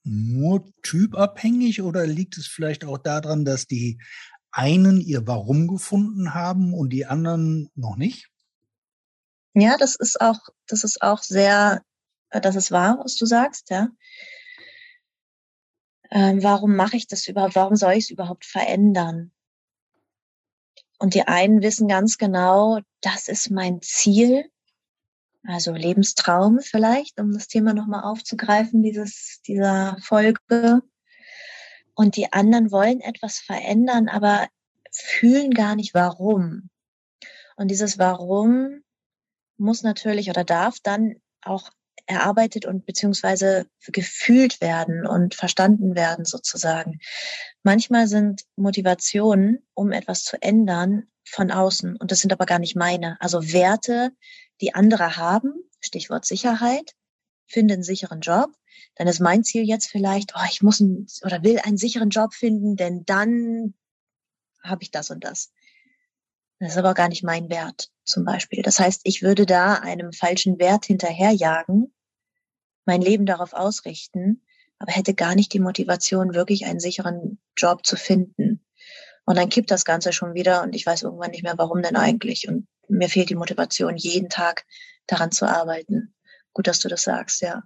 nur 0.03 0.71
typabhängig 0.83 1.81
oder 1.81 2.07
liegt 2.07 2.37
es 2.37 2.47
vielleicht 2.47 2.85
auch 2.85 2.97
daran, 2.97 3.43
dass 3.43 3.67
die 3.67 3.99
einen 4.51 5.01
ihr 5.01 5.27
Warum 5.27 5.67
gefunden 5.67 6.33
haben 6.33 6.73
und 6.73 6.89
die 6.89 7.05
anderen 7.05 7.69
noch 7.75 7.97
nicht? 7.97 8.29
Ja, 9.53 9.77
das 9.77 9.95
ist 9.95 10.21
auch, 10.21 10.39
das 10.67 10.83
ist 10.83 11.01
auch 11.01 11.21
sehr, 11.21 11.81
äh, 12.29 12.41
das 12.41 12.55
ist 12.55 12.71
wahr, 12.71 12.99
was 13.03 13.15
du 13.15 13.25
sagst, 13.25 13.69
ja. 13.69 13.89
Ähm, 16.09 16.41
warum 16.41 16.75
mache 16.75 16.95
ich 16.95 17.07
das 17.07 17.27
überhaupt? 17.27 17.55
Warum 17.55 17.75
soll 17.75 17.93
ich 17.93 18.05
es 18.05 18.09
überhaupt 18.09 18.45
verändern? 18.45 19.33
Und 20.99 21.13
die 21.13 21.23
einen 21.23 21.61
wissen 21.61 21.87
ganz 21.87 22.17
genau, 22.17 22.79
das 23.01 23.27
ist 23.27 23.51
mein 23.51 23.81
Ziel 23.81 24.49
also 25.47 25.73
Lebenstraum 25.73 26.59
vielleicht, 26.59 27.19
um 27.19 27.31
das 27.31 27.47
Thema 27.47 27.73
nochmal 27.73 28.03
aufzugreifen, 28.03 28.83
dieses, 28.83 29.41
dieser 29.47 29.97
Folge. 30.01 30.81
Und 31.95 32.15
die 32.15 32.31
anderen 32.33 32.71
wollen 32.71 32.99
etwas 32.99 33.39
verändern, 33.39 34.09
aber 34.09 34.47
fühlen 34.91 35.51
gar 35.51 35.75
nicht 35.75 35.93
warum. 35.93 36.69
Und 37.55 37.69
dieses 37.69 37.97
Warum 37.97 38.83
muss 39.57 39.83
natürlich 39.83 40.29
oder 40.29 40.43
darf 40.43 40.77
dann 40.83 41.15
auch 41.41 41.71
erarbeitet 42.05 42.65
und 42.65 42.85
beziehungsweise 42.85 43.67
gefühlt 43.87 44.61
werden 44.61 45.05
und 45.05 45.33
verstanden 45.33 45.95
werden 45.95 46.25
sozusagen. 46.25 46.99
Manchmal 47.63 48.07
sind 48.07 48.43
Motivationen, 48.55 49.65
um 49.73 49.91
etwas 49.91 50.23
zu 50.23 50.41
ändern, 50.41 51.07
von 51.29 51.51
außen 51.51 51.97
und 51.97 52.11
das 52.11 52.19
sind 52.19 52.31
aber 52.31 52.45
gar 52.45 52.59
nicht 52.59 52.75
meine. 52.75 53.19
Also 53.19 53.51
Werte, 53.51 54.11
die 54.61 54.73
andere 54.75 55.17
haben, 55.17 55.53
Stichwort 55.79 56.25
Sicherheit, 56.25 56.93
finde 57.47 57.75
einen 57.75 57.83
sicheren 57.83 58.21
Job, 58.21 58.51
dann 58.95 59.07
ist 59.07 59.19
mein 59.19 59.43
Ziel 59.43 59.63
jetzt 59.63 59.89
vielleicht, 59.89 60.33
oh, 60.35 60.45
ich 60.49 60.61
muss 60.61 60.81
einen, 60.81 61.07
oder 61.23 61.43
will 61.43 61.59
einen 61.59 61.77
sicheren 61.77 62.09
Job 62.09 62.33
finden, 62.33 62.75
denn 62.75 63.05
dann 63.05 63.73
habe 64.63 64.83
ich 64.83 64.91
das 64.91 65.09
und 65.09 65.23
das. 65.23 65.51
Das 66.59 66.71
ist 66.71 66.77
aber 66.77 66.93
gar 66.93 67.07
nicht 67.07 67.23
mein 67.23 67.49
Wert 67.49 67.91
zum 68.03 68.25
Beispiel. 68.25 68.63
Das 68.63 68.79
heißt, 68.79 69.01
ich 69.03 69.21
würde 69.21 69.45
da 69.45 69.75
einem 69.75 70.11
falschen 70.11 70.59
Wert 70.59 70.85
hinterherjagen, 70.85 71.93
mein 72.85 73.01
Leben 73.01 73.25
darauf 73.25 73.53
ausrichten, 73.53 74.41
aber 74.79 74.91
hätte 74.91 75.13
gar 75.13 75.35
nicht 75.35 75.53
die 75.53 75.59
Motivation, 75.59 76.33
wirklich 76.33 76.65
einen 76.65 76.79
sicheren 76.79 77.39
Job 77.55 77.85
zu 77.85 77.95
finden. 77.95 78.65
Und 79.25 79.37
dann 79.37 79.49
kippt 79.49 79.71
das 79.71 79.85
Ganze 79.85 80.13
schon 80.13 80.33
wieder 80.33 80.63
und 80.63 80.73
ich 80.75 80.85
weiß 80.85 81.03
irgendwann 81.03 81.31
nicht 81.31 81.43
mehr, 81.43 81.57
warum 81.57 81.81
denn 81.81 81.95
eigentlich. 81.95 82.47
Und 82.47 82.67
mir 82.89 83.09
fehlt 83.09 83.29
die 83.29 83.35
Motivation, 83.35 83.97
jeden 83.97 84.29
Tag 84.29 84.65
daran 85.07 85.31
zu 85.31 85.45
arbeiten. 85.45 86.13
Gut, 86.53 86.67
dass 86.67 86.79
du 86.79 86.89
das 86.89 87.03
sagst, 87.03 87.41
ja. 87.41 87.63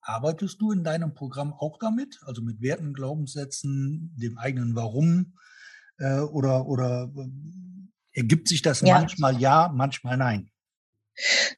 Arbeitest 0.00 0.60
du 0.60 0.72
in 0.72 0.82
deinem 0.82 1.14
Programm 1.14 1.52
auch 1.52 1.78
damit? 1.78 2.18
Also 2.22 2.42
mit 2.42 2.60
Werten, 2.60 2.92
Glaubenssätzen, 2.92 4.14
dem 4.16 4.36
eigenen 4.38 4.74
Warum? 4.74 5.34
Äh, 5.98 6.20
oder, 6.20 6.66
oder 6.66 7.12
äh, 7.16 8.18
ergibt 8.18 8.48
sich 8.48 8.62
das 8.62 8.80
ja. 8.80 8.98
manchmal 8.98 9.40
ja, 9.40 9.70
manchmal 9.72 10.16
nein? 10.16 10.50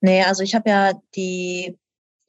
Nee, 0.01 0.23
also 0.25 0.43
ich 0.43 0.55
habe 0.55 0.69
ja 0.69 0.93
die 1.15 1.79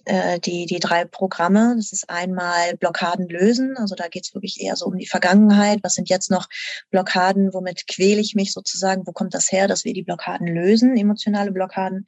äh, 0.05 0.39
die, 0.39 0.65
die 0.65 0.79
drei 0.79 1.05
Programme. 1.05 1.74
Das 1.75 1.91
ist 1.91 2.09
einmal 2.09 2.75
Blockaden 2.77 3.27
lösen, 3.27 3.77
also 3.77 3.95
da 3.95 4.07
geht 4.07 4.25
es 4.25 4.33
wirklich 4.33 4.62
eher 4.62 4.75
so 4.75 4.85
um 4.85 4.97
die 4.97 5.07
Vergangenheit. 5.07 5.79
Was 5.83 5.93
sind 5.93 6.09
jetzt 6.09 6.31
noch 6.31 6.47
Blockaden, 6.91 7.53
womit 7.53 7.88
quäle 7.88 8.21
ich 8.21 8.35
mich 8.35 8.53
sozusagen? 8.53 9.05
Wo 9.05 9.12
kommt 9.12 9.33
das 9.33 9.51
her, 9.51 9.67
dass 9.67 9.85
wir 9.85 9.93
die 9.93 10.03
Blockaden 10.03 10.47
lösen, 10.47 10.95
emotionale 10.95 11.51
Blockaden? 11.51 12.05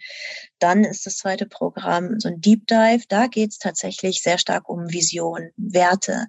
Dann 0.59 0.83
ist 0.83 1.05
das 1.05 1.17
zweite 1.17 1.45
Programm 1.45 2.19
so 2.19 2.29
ein 2.29 2.41
Deep 2.41 2.67
Dive. 2.67 3.03
Da 3.07 3.27
geht 3.27 3.51
es 3.51 3.59
tatsächlich 3.59 4.21
sehr 4.21 4.37
stark 4.37 4.69
um 4.69 4.91
Vision, 4.91 5.49
Werte. 5.57 6.27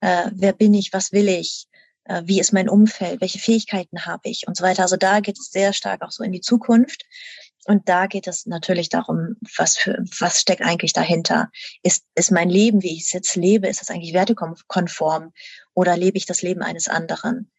Äh, 0.00 0.30
wer 0.32 0.52
bin 0.52 0.74
ich? 0.74 0.92
Was 0.92 1.12
will 1.12 1.28
ich? 1.28 1.66
Äh, 2.04 2.22
wie 2.24 2.40
ist 2.40 2.52
mein 2.52 2.68
Umfeld? 2.68 3.20
Welche 3.20 3.38
Fähigkeiten 3.38 4.06
habe 4.06 4.28
ich? 4.28 4.46
Und 4.46 4.56
so 4.56 4.64
weiter. 4.64 4.82
Also 4.82 4.96
da 4.96 5.20
geht 5.20 5.38
es 5.38 5.50
sehr 5.50 5.72
stark 5.72 6.02
auch 6.02 6.10
so 6.10 6.22
in 6.22 6.32
die 6.32 6.40
Zukunft. 6.40 7.04
Und 7.66 7.88
da 7.88 8.06
geht 8.06 8.28
es 8.28 8.46
natürlich 8.46 8.88
darum, 8.88 9.36
was 9.56 9.76
für, 9.76 9.98
was 10.20 10.40
steckt 10.40 10.62
eigentlich 10.62 10.92
dahinter? 10.92 11.50
Ist, 11.82 12.04
ist 12.14 12.30
mein 12.30 12.48
Leben, 12.48 12.82
wie 12.82 12.94
ich 12.94 13.02
es 13.02 13.12
jetzt 13.12 13.34
lebe, 13.34 13.66
ist 13.66 13.80
das 13.80 13.90
eigentlich 13.90 14.14
wertekonform 14.14 15.32
oder 15.74 15.96
lebe 15.96 16.16
ich 16.16 16.26
das 16.26 16.42
Leben 16.42 16.62
eines 16.62 16.86
anderen? 16.86 17.50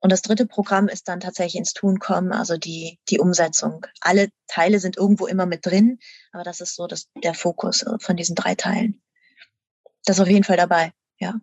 Und 0.00 0.12
das 0.12 0.20
dritte 0.20 0.46
Programm 0.46 0.88
ist 0.88 1.08
dann 1.08 1.20
tatsächlich 1.20 1.56
ins 1.56 1.72
Tun 1.72 1.98
kommen, 1.98 2.32
also 2.32 2.58
die, 2.58 2.98
die 3.08 3.20
Umsetzung. 3.20 3.86
Alle 4.00 4.28
Teile 4.48 4.80
sind 4.80 4.96
irgendwo 4.96 5.26
immer 5.26 5.46
mit 5.46 5.64
drin, 5.64 5.98
aber 6.32 6.42
das 6.42 6.60
ist 6.60 6.74
so 6.74 6.86
das, 6.86 7.08
der 7.22 7.34
Fokus 7.34 7.84
äh, 7.84 7.98
von 8.00 8.16
diesen 8.16 8.34
drei 8.34 8.54
Teilen. 8.54 9.00
Das 10.04 10.16
ist 10.16 10.22
auf 10.22 10.28
jeden 10.28 10.44
Fall 10.44 10.56
dabei, 10.56 10.92
ja. 11.18 11.40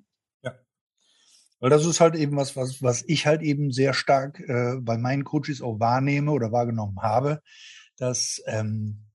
Weil 1.60 1.70
das 1.70 1.86
ist 1.86 2.00
halt 2.00 2.16
eben 2.16 2.38
was, 2.38 2.56
was, 2.56 2.82
was 2.82 3.04
ich 3.08 3.26
halt 3.26 3.42
eben 3.42 3.72
sehr 3.72 3.94
stark 3.94 4.40
äh, 4.40 4.76
bei 4.80 4.98
meinen 4.98 5.26
Coaches 5.26 5.62
auch 5.62 5.80
wahrnehme 5.80 6.32
oder 6.32 6.52
wahrgenommen 6.52 7.02
habe, 7.02 7.42
dass 7.98 8.42
ähm, 8.46 9.06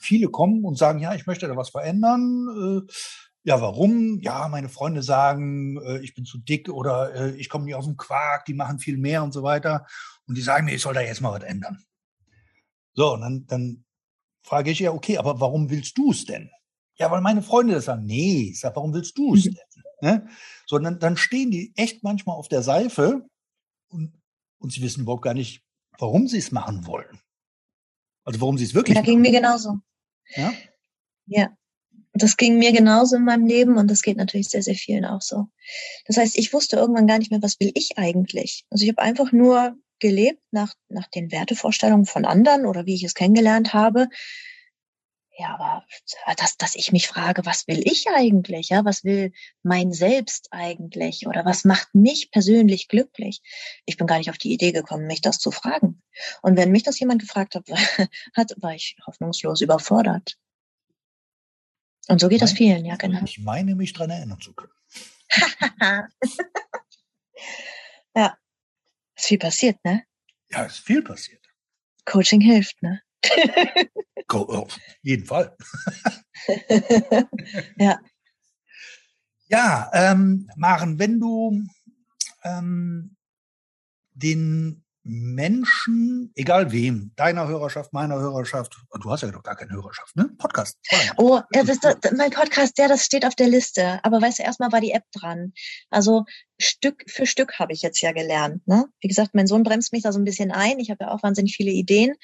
viele 0.00 0.28
kommen 0.28 0.64
und 0.64 0.78
sagen, 0.78 0.98
ja, 0.98 1.14
ich 1.14 1.26
möchte 1.26 1.46
da 1.46 1.56
was 1.56 1.70
verändern. 1.70 2.86
Äh, 2.88 2.92
ja, 3.44 3.60
warum? 3.60 4.20
Ja, 4.20 4.48
meine 4.48 4.68
Freunde 4.68 5.02
sagen, 5.02 5.80
äh, 5.82 5.98
ich 6.00 6.14
bin 6.14 6.24
zu 6.24 6.38
dick 6.38 6.68
oder 6.68 7.14
äh, 7.14 7.30
ich 7.36 7.48
komme 7.48 7.64
nicht 7.64 7.74
aus 7.74 7.86
dem 7.86 7.96
Quark, 7.96 8.44
die 8.46 8.54
machen 8.54 8.78
viel 8.78 8.98
mehr 8.98 9.22
und 9.22 9.32
so 9.32 9.42
weiter. 9.42 9.86
Und 10.26 10.36
die 10.36 10.42
sagen 10.42 10.66
mir, 10.66 10.74
ich 10.74 10.82
soll 10.82 10.94
da 10.94 11.00
jetzt 11.00 11.20
mal 11.20 11.32
was 11.32 11.42
ändern. 11.42 11.84
So, 12.94 13.14
und 13.14 13.20
dann, 13.20 13.46
dann 13.46 13.84
frage 14.42 14.70
ich 14.70 14.80
ja, 14.80 14.92
okay, 14.92 15.18
aber 15.18 15.40
warum 15.40 15.70
willst 15.70 15.96
du 15.96 16.10
es 16.10 16.24
denn? 16.24 16.50
Ja, 16.96 17.10
weil 17.10 17.20
meine 17.20 17.42
Freunde 17.42 17.74
das 17.74 17.84
sagen. 17.84 18.04
Nee, 18.04 18.50
ich 18.50 18.60
sag, 18.60 18.74
warum 18.74 18.92
willst 18.92 19.16
du 19.16 19.34
es 19.34 19.44
mhm. 19.44 19.54
denn? 19.54 19.67
Ne? 20.00 20.28
So, 20.66 20.78
dann, 20.78 20.98
dann 20.98 21.16
stehen 21.16 21.50
die 21.50 21.72
echt 21.76 22.02
manchmal 22.02 22.36
auf 22.36 22.48
der 22.48 22.62
Seife 22.62 23.28
und, 23.88 24.12
und 24.58 24.72
sie 24.72 24.82
wissen 24.82 25.02
überhaupt 25.02 25.22
gar 25.22 25.34
nicht, 25.34 25.62
warum 25.98 26.28
sie 26.28 26.38
es 26.38 26.52
machen 26.52 26.86
wollen. 26.86 27.20
Also 28.24 28.40
warum 28.40 28.58
sie 28.58 28.64
es 28.64 28.74
wirklich. 28.74 28.96
Ja, 28.96 29.02
ging 29.02 29.20
mir 29.20 29.32
genauso. 29.32 29.78
Ja. 30.34 30.52
Ja. 31.26 31.56
Das 32.12 32.36
ging 32.36 32.58
mir 32.58 32.72
genauso 32.72 33.16
in 33.16 33.24
meinem 33.24 33.46
Leben 33.46 33.76
und 33.76 33.90
das 33.90 34.02
geht 34.02 34.16
natürlich 34.16 34.48
sehr, 34.48 34.62
sehr 34.62 34.74
vielen 34.74 35.04
auch 35.04 35.22
so. 35.22 35.46
Das 36.06 36.16
heißt, 36.16 36.36
ich 36.36 36.52
wusste 36.52 36.76
irgendwann 36.76 37.06
gar 37.06 37.18
nicht 37.18 37.30
mehr, 37.30 37.42
was 37.42 37.60
will 37.60 37.70
ich 37.74 37.96
eigentlich? 37.96 38.66
Also 38.70 38.84
ich 38.84 38.90
habe 38.90 39.02
einfach 39.02 39.30
nur 39.32 39.76
gelebt 40.00 40.42
nach, 40.50 40.74
nach 40.88 41.08
den 41.08 41.30
Wertevorstellungen 41.30 42.06
von 42.06 42.24
anderen 42.24 42.66
oder 42.66 42.86
wie 42.86 42.94
ich 42.94 43.04
es 43.04 43.14
kennengelernt 43.14 43.72
habe 43.72 44.08
ja, 45.38 45.54
aber 45.54 45.86
dass, 46.36 46.56
dass 46.56 46.74
ich 46.74 46.90
mich 46.90 47.06
frage, 47.06 47.46
was 47.46 47.68
will 47.68 47.80
ich 47.84 48.06
eigentlich? 48.12 48.70
Ja, 48.70 48.84
was 48.84 49.04
will 49.04 49.32
mein 49.62 49.92
Selbst 49.92 50.48
eigentlich? 50.50 51.28
Oder 51.28 51.44
was 51.44 51.64
macht 51.64 51.94
mich 51.94 52.32
persönlich 52.32 52.88
glücklich? 52.88 53.40
Ich 53.86 53.96
bin 53.96 54.08
gar 54.08 54.18
nicht 54.18 54.30
auf 54.30 54.38
die 54.38 54.52
Idee 54.52 54.72
gekommen, 54.72 55.06
mich 55.06 55.20
das 55.20 55.38
zu 55.38 55.52
fragen. 55.52 56.02
Und 56.42 56.56
wenn 56.56 56.72
mich 56.72 56.82
das 56.82 56.98
jemand 56.98 57.20
gefragt 57.20 57.54
hat, 57.54 57.68
hat 58.34 58.54
war 58.56 58.74
ich 58.74 58.96
hoffnungslos 59.06 59.60
überfordert. 59.60 60.36
Und 62.08 62.20
so 62.20 62.28
geht 62.28 62.42
das 62.42 62.52
vielen, 62.52 62.84
ja, 62.84 62.96
genau. 62.96 63.20
Ich 63.24 63.38
meine, 63.38 63.76
mich 63.76 63.92
daran 63.92 64.10
erinnern 64.10 64.40
zu 64.40 64.54
können. 64.54 64.72
ja, 68.16 68.36
ist 69.14 69.26
viel 69.26 69.38
passiert, 69.38 69.84
ne? 69.84 70.02
Ja, 70.50 70.64
ist 70.64 70.78
viel 70.78 71.02
passiert. 71.02 71.46
Coaching 72.06 72.40
hilft, 72.40 72.82
ne? 72.82 73.02
Auf 74.28 74.78
jeden 75.02 75.26
Fall. 75.26 75.56
ja. 77.78 77.98
Ja, 79.48 79.90
ähm, 79.94 80.48
Maren, 80.56 80.98
wenn 80.98 81.18
du 81.18 81.64
ähm, 82.44 83.16
den 84.12 84.84
Menschen, 85.10 86.32
egal 86.34 86.70
wem, 86.70 87.12
deiner 87.16 87.48
Hörerschaft, 87.48 87.94
meiner 87.94 88.16
Hörerschaft, 88.16 88.76
du 89.00 89.10
hast 89.10 89.22
ja 89.22 89.30
doch 89.30 89.42
gar 89.42 89.56
keine 89.56 89.72
Hörerschaft, 89.72 90.14
ne? 90.16 90.28
Podcast. 90.36 90.78
Oh, 91.16 91.40
das 91.50 91.70
ist 91.70 91.82
das, 91.82 91.96
mein 92.14 92.30
Podcast, 92.30 92.78
ja, 92.78 92.88
das 92.88 93.06
steht 93.06 93.24
auf 93.24 93.34
der 93.34 93.48
Liste. 93.48 94.00
Aber 94.02 94.20
weißt 94.20 94.38
du, 94.38 94.42
erstmal 94.42 94.70
war 94.70 94.82
die 94.82 94.90
App 94.90 95.04
dran. 95.12 95.54
Also 95.88 96.26
Stück 96.60 97.04
für 97.08 97.24
Stück 97.24 97.58
habe 97.58 97.72
ich 97.72 97.80
jetzt 97.80 98.02
ja 98.02 98.12
gelernt. 98.12 98.66
Ne? 98.68 98.84
Wie 99.00 99.08
gesagt, 99.08 99.34
mein 99.34 99.46
Sohn 99.46 99.62
bremst 99.62 99.94
mich 99.94 100.02
da 100.02 100.12
so 100.12 100.18
ein 100.18 100.26
bisschen 100.26 100.50
ein. 100.50 100.78
Ich 100.78 100.90
habe 100.90 101.04
ja 101.04 101.10
auch 101.10 101.22
wahnsinnig 101.22 101.56
viele 101.56 101.70
Ideen. 101.70 102.14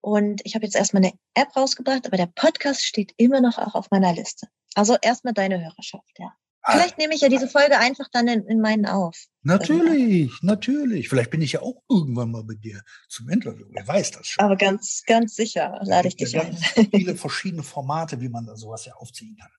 Und 0.00 0.40
ich 0.44 0.54
habe 0.54 0.64
jetzt 0.64 0.76
erstmal 0.76 1.04
eine 1.04 1.14
App 1.34 1.54
rausgebracht, 1.56 2.06
aber 2.06 2.16
der 2.16 2.26
Podcast 2.26 2.84
steht 2.84 3.12
immer 3.16 3.40
noch 3.40 3.58
auch 3.58 3.74
auf 3.74 3.90
meiner 3.90 4.12
Liste. 4.12 4.46
Also 4.74 4.96
erstmal 5.00 5.34
deine 5.34 5.60
Hörerschaft, 5.60 6.18
ja. 6.18 6.32
Ah. 6.62 6.72
Vielleicht 6.72 6.98
nehme 6.98 7.14
ich 7.14 7.20
ja 7.20 7.28
diese 7.28 7.48
Folge 7.48 7.78
einfach 7.78 8.08
dann 8.12 8.28
in, 8.28 8.46
in 8.46 8.60
meinen 8.60 8.84
auf. 8.84 9.16
Natürlich, 9.42 10.30
natürlich. 10.42 11.08
Vielleicht 11.08 11.30
bin 11.30 11.40
ich 11.40 11.52
ja 11.52 11.62
auch 11.62 11.82
irgendwann 11.88 12.30
mal 12.30 12.44
bei 12.44 12.54
dir 12.54 12.82
zum 13.08 13.28
Interview. 13.30 13.66
Wer 13.70 13.86
weiß 13.86 14.10
das 14.10 14.26
schon. 14.26 14.44
Aber 14.44 14.56
ganz, 14.56 15.02
ganz 15.06 15.34
sicher 15.34 15.80
lade 15.82 16.08
ich 16.08 16.16
dich 16.16 16.32
ja 16.32 16.42
ein. 16.42 16.56
viele 16.92 17.16
verschiedene 17.16 17.62
Formate, 17.62 18.20
wie 18.20 18.28
man 18.28 18.44
da 18.44 18.56
sowas 18.56 18.84
ja 18.84 18.94
aufziehen 18.96 19.36
kann. 19.40 19.50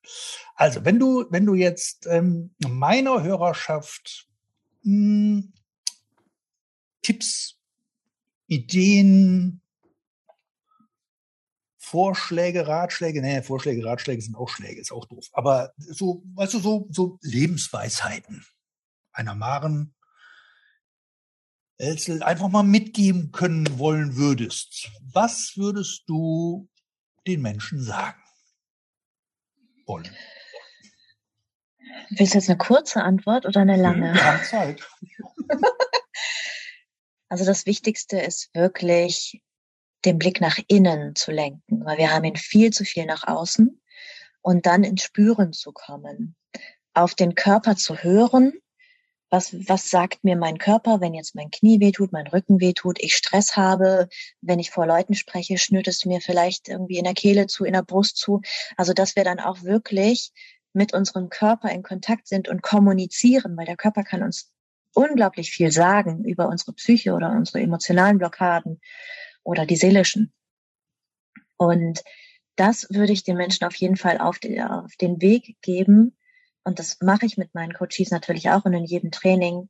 Also, 0.56 0.86
wenn 0.86 1.00
du, 1.00 1.26
wenn 1.32 1.46
du 1.46 1.56
jetzt 1.56 2.06
ähm, 2.06 2.54
meiner 2.68 3.24
Hörerschaft 3.24 4.28
mh, 4.84 5.42
hm, 5.42 5.54
Tipps, 7.02 7.58
Ideen, 8.46 9.62
Vorschläge, 11.90 12.68
Ratschläge, 12.68 13.20
nee, 13.20 13.42
Vorschläge, 13.42 13.84
Ratschläge 13.84 14.22
sind 14.22 14.36
auch 14.36 14.50
Schläge, 14.50 14.80
ist 14.80 14.92
auch 14.92 15.06
doof. 15.06 15.26
Aber 15.32 15.74
so, 15.78 16.22
weißt 16.36 16.54
du, 16.54 16.60
so, 16.60 16.88
so 16.92 17.18
Lebensweisheiten 17.24 18.46
einer 19.12 19.34
Maren 19.34 19.96
Elzel 21.80 22.22
einfach 22.22 22.50
mal 22.50 22.62
mitgeben 22.62 23.32
können 23.32 23.80
wollen 23.80 24.16
würdest. 24.18 24.92
Was 25.02 25.54
würdest 25.56 26.04
du 26.08 26.70
den 27.26 27.42
Menschen 27.42 27.82
sagen 27.82 28.22
wollen? 29.88 30.16
Willst 32.12 32.36
du 32.36 32.38
jetzt 32.38 32.50
eine 32.50 32.58
kurze 32.60 33.02
Antwort 33.02 33.48
oder 33.48 33.62
eine 33.62 33.78
lange? 33.78 34.14
Wir 34.14 34.24
haben 34.24 34.44
Zeit. 34.44 34.88
also 37.30 37.46
das 37.46 37.66
Wichtigste 37.66 38.20
ist 38.20 38.54
wirklich 38.54 39.42
den 40.06 40.18
Blick 40.18 40.42
nach 40.42 40.58
innen 40.68 41.16
zu 41.16 41.32
lenken, 41.32 41.84
weil 41.86 41.98
wir 41.98 42.12
haben 42.12 42.24
ihn 42.24 42.36
viel 42.36 42.72
zu 42.72 42.86
viel 42.86 43.06
nach 43.06 43.28
außen 43.28 43.82
und 44.42 44.66
dann 44.66 44.84
ins 44.84 45.04
Spüren 45.04 45.54
zu 45.54 45.72
kommen, 45.72 46.36
auf 46.94 47.16
den 47.16 47.36
Körper 47.36 47.76
zu 47.76 47.98
hören. 47.98 48.54
Was, 49.32 49.54
was 49.68 49.92
sagt 49.92 50.24
mir 50.24 50.36
mein 50.36 50.58
Körper, 50.58 51.02
wenn 51.02 51.14
jetzt 51.14 51.36
mein 51.36 51.52
Knie 51.52 51.80
wehtut, 51.80 52.12
mein 52.12 52.26
Rücken 52.26 52.60
wehtut, 52.60 52.98
ich 53.00 53.16
Stress 53.16 53.56
habe, 53.56 54.10
wenn 54.42 54.58
ich 54.58 54.72
vor 54.72 54.88
Leuten 54.88 55.14
spreche, 55.14 55.60
schnürt 55.60 55.88
es 55.88 56.04
mir 56.06 56.20
vielleicht 56.20 56.68
irgendwie 56.68 56.98
in 56.98 57.04
der 57.04 57.14
Kehle 57.14 57.46
zu, 57.46 57.64
in 57.64 57.74
der 57.74 57.84
Brust 57.84 58.18
zu. 58.18 58.42
Also, 58.76 58.94
dass 58.94 59.16
wir 59.16 59.24
dann 59.24 59.40
auch 59.40 59.62
wirklich 59.62 60.32
mit 60.74 60.94
unserem 60.94 61.30
Körper 61.30 61.70
in 61.70 61.84
Kontakt 61.84 62.28
sind 62.28 62.48
und 62.48 62.64
kommunizieren, 62.64 63.56
weil 63.56 63.68
der 63.68 63.78
Körper 63.78 64.04
kann 64.04 64.24
uns 64.24 64.52
unglaublich 64.94 65.52
viel 65.52 65.72
sagen 65.72 66.26
über 66.26 66.48
unsere 66.48 66.74
Psyche 66.74 67.14
oder 67.14 67.32
unsere 67.32 67.60
emotionalen 67.60 68.18
Blockaden 68.18 68.82
oder 69.44 69.66
die 69.66 69.76
seelischen. 69.76 70.34
Und 71.58 72.04
das 72.56 72.88
würde 72.90 73.14
ich 73.14 73.24
den 73.24 73.38
Menschen 73.38 73.66
auf 73.66 73.76
jeden 73.76 73.96
Fall 73.96 74.18
auf, 74.18 74.40
die, 74.40 74.62
auf 74.62 74.96
den 74.98 75.22
Weg 75.22 75.58
geben. 75.62 76.18
Und 76.64 76.80
das 76.80 76.98
mache 77.02 77.26
ich 77.26 77.38
mit 77.38 77.54
meinen 77.54 77.74
Coaches 77.74 78.12
natürlich 78.12 78.50
auch 78.50 78.66
und 78.66 78.74
in 78.74 78.86
jedem 78.86 79.12
Training, 79.12 79.70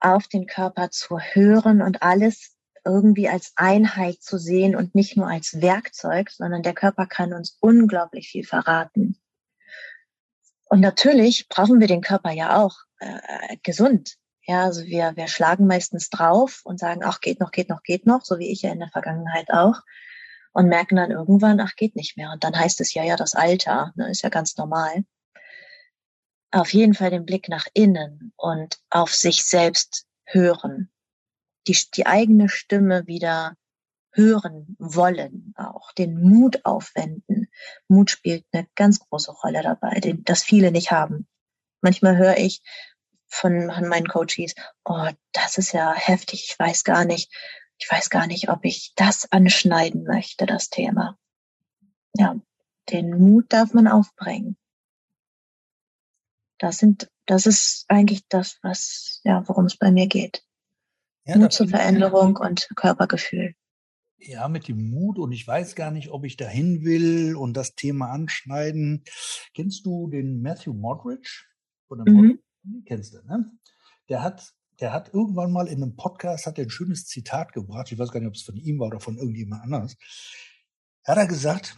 auf 0.00 0.28
den 0.28 0.46
Körper 0.46 0.90
zu 0.90 1.18
hören 1.18 1.80
und 1.80 2.02
alles 2.02 2.54
irgendwie 2.84 3.28
als 3.28 3.52
Einheit 3.56 4.22
zu 4.22 4.38
sehen 4.38 4.76
und 4.76 4.94
nicht 4.94 5.16
nur 5.16 5.26
als 5.28 5.62
Werkzeug, 5.62 6.30
sondern 6.30 6.62
der 6.62 6.74
Körper 6.74 7.06
kann 7.06 7.32
uns 7.32 7.56
unglaublich 7.60 8.28
viel 8.28 8.44
verraten. 8.44 9.18
Und 10.64 10.80
natürlich 10.80 11.48
brauchen 11.48 11.80
wir 11.80 11.86
den 11.86 12.02
Körper 12.02 12.30
ja 12.30 12.62
auch 12.62 12.76
äh, 12.98 13.56
gesund. 13.62 14.16
Ja, 14.46 14.64
also 14.64 14.84
wir, 14.84 15.16
wir 15.16 15.26
schlagen 15.28 15.66
meistens 15.66 16.10
drauf 16.10 16.60
und 16.64 16.78
sagen, 16.78 17.00
ach, 17.02 17.20
geht 17.20 17.40
noch, 17.40 17.50
geht 17.50 17.70
noch, 17.70 17.82
geht 17.82 18.06
noch, 18.06 18.24
so 18.24 18.38
wie 18.38 18.50
ich 18.50 18.62
ja 18.62 18.72
in 18.72 18.78
der 18.78 18.90
Vergangenheit 18.90 19.50
auch. 19.50 19.80
Und 20.52 20.68
merken 20.68 20.96
dann 20.96 21.10
irgendwann, 21.10 21.60
ach, 21.60 21.74
geht 21.76 21.96
nicht 21.96 22.16
mehr. 22.16 22.30
Und 22.30 22.44
dann 22.44 22.56
heißt 22.56 22.80
es 22.80 22.92
ja, 22.94 23.02
ja, 23.02 23.16
das 23.16 23.34
Alter, 23.34 23.92
ne, 23.96 24.10
ist 24.10 24.22
ja 24.22 24.28
ganz 24.28 24.56
normal. 24.56 25.04
Auf 26.50 26.72
jeden 26.72 26.94
Fall 26.94 27.10
den 27.10 27.24
Blick 27.24 27.48
nach 27.48 27.66
innen 27.72 28.32
und 28.36 28.78
auf 28.90 29.14
sich 29.14 29.44
selbst 29.44 30.06
hören. 30.24 30.92
Die, 31.66 31.76
die 31.94 32.06
eigene 32.06 32.48
Stimme 32.48 33.06
wieder 33.06 33.56
hören 34.12 34.76
wollen, 34.78 35.54
auch 35.56 35.90
den 35.92 36.20
Mut 36.20 36.64
aufwenden. 36.64 37.48
Mut 37.88 38.10
spielt 38.10 38.44
eine 38.52 38.68
ganz 38.76 39.00
große 39.00 39.32
Rolle 39.32 39.62
dabei, 39.62 39.98
den, 40.00 40.22
das 40.22 40.44
viele 40.44 40.70
nicht 40.70 40.92
haben. 40.92 41.26
Manchmal 41.80 42.16
höre 42.16 42.36
ich 42.36 42.62
von 43.34 43.66
meinen 43.66 44.06
Coaches, 44.06 44.54
oh, 44.84 45.08
das 45.32 45.58
ist 45.58 45.72
ja 45.72 45.94
heftig, 45.94 46.46
ich 46.48 46.58
weiß 46.58 46.84
gar 46.84 47.04
nicht, 47.04 47.32
ich 47.78 47.90
weiß 47.90 48.10
gar 48.10 48.26
nicht, 48.26 48.48
ob 48.48 48.64
ich 48.64 48.92
das 48.96 49.30
anschneiden 49.32 50.04
möchte, 50.04 50.46
das 50.46 50.70
Thema. 50.70 51.18
Ja, 52.14 52.36
den 52.90 53.18
Mut 53.18 53.52
darf 53.52 53.74
man 53.74 53.88
aufbringen. 53.88 54.56
Das 56.58 56.78
sind, 56.78 57.10
das 57.26 57.46
ist 57.46 57.84
eigentlich 57.88 58.26
das, 58.28 58.58
was, 58.62 59.20
ja, 59.24 59.46
worum 59.48 59.64
es 59.66 59.76
bei 59.76 59.90
mir 59.90 60.06
geht. 60.06 60.44
Ja, 61.24 61.36
Mut 61.36 61.52
zur 61.52 61.68
Veränderung 61.68 62.36
und 62.36 62.68
Körpergefühl 62.76 63.54
ja, 64.26 64.48
mit 64.48 64.68
dem 64.68 64.90
Mut 64.90 65.18
und 65.18 65.32
ich 65.32 65.46
weiß 65.46 65.74
gar 65.74 65.90
nicht, 65.90 66.10
ob 66.10 66.24
ich 66.24 66.36
dahin 66.36 66.84
will 66.84 67.36
und 67.36 67.54
das 67.54 67.74
Thema 67.74 68.10
anschneiden. 68.10 69.04
Kennst 69.54 69.84
du 69.86 70.08
den 70.08 70.40
Matthew 70.40 70.72
Modridge? 70.72 71.44
Oder 71.88 72.04
mhm. 72.08 72.38
Kennst 72.86 73.14
du, 73.14 73.18
ne? 73.26 73.50
Der 74.08 74.22
hat, 74.22 74.54
der 74.80 74.92
hat 74.92 75.12
irgendwann 75.12 75.52
mal 75.52 75.68
in 75.68 75.82
einem 75.82 75.96
Podcast 75.96 76.46
hat 76.46 76.58
er 76.58 76.64
ein 76.64 76.70
schönes 76.70 77.06
Zitat 77.06 77.52
gebracht. 77.52 77.90
Ich 77.90 77.98
weiß 77.98 78.10
gar 78.10 78.20
nicht, 78.20 78.28
ob 78.28 78.34
es 78.34 78.42
von 78.42 78.56
ihm 78.56 78.78
war 78.78 78.88
oder 78.88 79.00
von 79.00 79.16
irgendjemand 79.16 79.62
anders. 79.62 79.96
Er 81.04 81.16
hat 81.16 81.28
gesagt, 81.28 81.76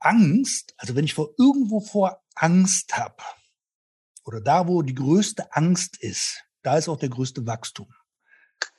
Angst, 0.00 0.74
also 0.76 0.94
wenn 0.94 1.04
ich 1.04 1.14
vor 1.14 1.34
irgendwo 1.38 1.80
vor 1.80 2.22
Angst 2.34 2.96
habe, 2.96 3.22
oder 4.24 4.40
da, 4.42 4.68
wo 4.68 4.82
die 4.82 4.94
größte 4.94 5.54
Angst 5.54 5.96
ist, 6.02 6.44
da 6.62 6.76
ist 6.76 6.88
auch 6.88 6.98
der 6.98 7.08
größte 7.08 7.46
Wachstum. 7.46 7.88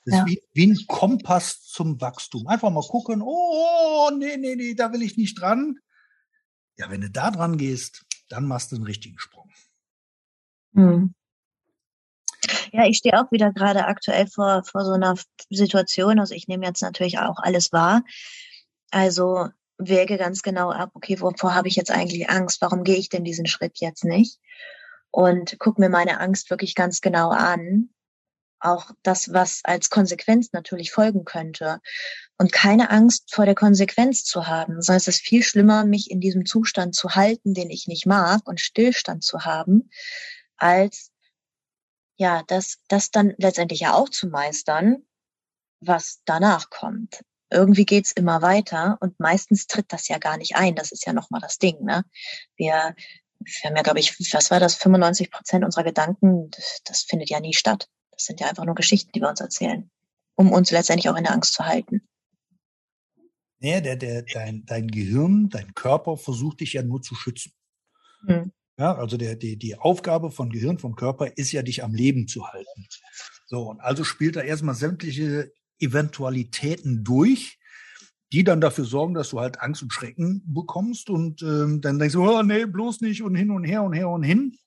Das 0.06 0.14
ja. 0.14 0.24
ist 0.24 0.30
wie, 0.30 0.42
wie 0.54 0.68
ein 0.68 0.78
Kompass 0.88 1.64
zum 1.64 2.00
Wachstum. 2.00 2.48
Einfach 2.48 2.70
mal 2.70 2.88
gucken, 2.88 3.22
oh, 3.24 4.12
nee, 4.16 4.38
nee, 4.38 4.56
nee, 4.56 4.76
da 4.76 4.94
will 4.94 5.02
ich 5.02 5.18
nicht 5.18 5.40
dran. 5.40 5.80
Ja, 6.78 6.90
wenn 6.90 7.02
du 7.02 7.10
da 7.10 7.32
dran 7.32 7.58
gehst, 7.58 8.06
dann 8.30 8.46
machst 8.46 8.72
du 8.72 8.76
einen 8.76 8.86
richtigen 8.86 9.18
Sprung. 9.18 9.50
Hm. 10.74 11.14
Ja, 12.72 12.86
ich 12.86 12.98
stehe 12.98 13.20
auch 13.20 13.32
wieder 13.32 13.52
gerade 13.52 13.86
aktuell 13.86 14.28
vor, 14.28 14.64
vor 14.64 14.86
so 14.86 14.94
einer 14.94 15.16
Situation. 15.50 16.20
Also 16.20 16.36
ich 16.36 16.48
nehme 16.48 16.66
jetzt 16.66 16.82
natürlich 16.82 17.20
auch 17.20 17.38
alles 17.38 17.72
wahr. 17.72 18.04
Also 18.92 19.50
wäge 19.78 20.18
ganz 20.18 20.42
genau 20.42 20.72
ab, 20.72 20.92
okay, 20.94 21.20
wovor 21.20 21.56
habe 21.56 21.68
ich 21.68 21.76
jetzt 21.76 21.92
eigentlich 21.92 22.30
Angst? 22.30 22.62
Warum 22.62 22.84
gehe 22.84 22.98
ich 22.98 23.10
denn 23.10 23.24
diesen 23.24 23.48
Schritt 23.48 23.80
jetzt 23.80 24.04
nicht? 24.04 24.40
Und 25.12 25.58
guck 25.60 25.80
mir 25.80 25.90
meine 25.90 26.20
Angst 26.20 26.50
wirklich 26.50 26.76
ganz 26.76 27.02
genau 27.02 27.30
an 27.30 27.90
auch 28.60 28.92
das, 29.04 29.34
was 29.34 29.62
als 29.64 29.90
Konsequenz 29.90 30.52
natürlich 30.52 30.92
folgen 30.92 31.26
könnte. 31.26 31.80
Und 32.38 32.52
keine 32.52 32.90
Angst 32.90 33.34
vor 33.34 33.46
der 33.46 33.56
Konsequenz 33.56 34.24
zu 34.24 34.48
haben, 34.48 34.82
sondern 34.82 34.98
es 34.98 35.08
ist 35.08 35.22
viel 35.22 35.44
schlimmer, 35.44 35.86
mich 35.86 36.12
in 36.12 36.20
diesem 36.20 36.46
Zustand 36.46 36.96
zu 36.96 37.16
halten, 37.16 37.54
den 37.54 37.70
ich 37.70 37.88
nicht 37.88 38.06
mag 38.06 38.42
und 38.46 38.60
Stillstand 38.60 39.24
zu 39.24 39.46
haben, 39.46 39.90
als 40.60 41.12
ja, 42.20 42.44
das, 42.48 42.80
das 42.90 43.12
dann 43.12 43.34
letztendlich 43.38 43.80
ja 43.80 43.94
auch 43.94 44.10
zu 44.10 44.28
meistern, 44.28 45.04
was 45.80 46.22
danach 46.26 46.70
kommt. 46.70 47.24
Irgendwie 47.50 47.86
geht's 47.86 48.12
immer 48.12 48.42
weiter 48.42 48.98
und 49.00 49.20
meistens 49.20 49.68
tritt 49.68 49.92
das 49.92 50.10
ja 50.10 50.18
gar 50.18 50.38
nicht 50.38 50.56
ein. 50.56 50.76
Das 50.76 50.92
ist 50.92 51.06
ja 51.06 51.14
nochmal 51.14 51.42
das 51.42 51.58
Ding. 51.58 51.82
Ne? 51.84 52.04
Wir, 52.58 52.94
wir 53.40 53.64
haben 53.64 53.76
ja, 53.76 53.82
glaube 53.84 54.00
ich, 54.00 54.20
was 54.34 54.52
war 54.52 54.60
das, 54.60 54.76
95 54.76 55.32
Prozent 55.32 55.64
unserer 55.64 55.86
Gedanken, 55.86 56.50
das, 56.52 56.82
das 56.84 57.02
findet 57.04 57.30
ja 57.30 57.40
nie 57.40 57.54
statt. 57.54 57.88
Das 58.12 58.26
sind 58.26 58.42
ja 58.42 58.50
einfach 58.50 58.66
nur 58.66 58.76
Geschichten, 58.76 59.12
die 59.14 59.22
wir 59.22 59.30
uns 59.30 59.40
erzählen, 59.40 59.90
um 60.36 60.52
uns 60.52 60.72
letztendlich 60.72 61.10
auch 61.10 61.16
in 61.16 61.24
der 61.24 61.34
Angst 61.34 61.54
zu 61.54 61.66
halten. 61.66 62.06
Nee, 63.60 63.80
der, 63.80 63.96
der, 63.96 64.24
dein, 64.24 64.66
dein 64.66 64.88
Gehirn, 64.88 65.50
dein 65.50 65.74
Körper 65.74 66.18
versucht 66.18 66.60
dich 66.60 66.74
ja 66.74 66.84
nur 66.84 67.02
zu 67.02 67.16
schützen. 67.16 67.54
Hm. 68.26 68.52
Ja, 68.80 68.96
also 68.96 69.18
der, 69.18 69.36
die, 69.36 69.58
die 69.58 69.76
Aufgabe 69.76 70.32
von 70.32 70.50
Gehirn, 70.50 70.80
vom 70.80 70.96
Körper 70.96 71.36
ist 71.36 71.52
ja, 71.52 71.62
dich 71.62 71.84
am 71.84 71.94
Leben 71.94 72.30
zu 72.30 72.48
halten. 72.48 72.88
So, 73.46 73.72
und 73.72 73.82
also 73.82 74.06
spielt 74.06 74.38
er 74.38 74.46
erstmal 74.46 74.74
sämtliche 74.74 75.52
Eventualitäten 75.80 77.04
durch, 77.04 77.60
die 78.32 78.46
dann 78.46 78.62
dafür 78.62 78.86
sorgen, 78.86 79.16
dass 79.16 79.32
du 79.32 79.42
halt 79.42 79.60
Angst 79.60 79.84
und 79.84 79.92
Schrecken 79.92 80.44
bekommst 80.46 81.10
und 81.10 81.42
ähm, 81.42 81.82
dann 81.82 82.00
denkst 82.00 82.14
du, 82.14 82.24
oh 82.24 82.42
nee, 82.42 82.66
bloß 82.66 83.02
nicht 83.02 83.22
und 83.22 83.36
hin 83.36 83.52
und 83.52 83.66
her 83.66 83.84
und 83.84 83.92
her 83.92 84.08
und 84.08 84.24
hin. 84.24 84.58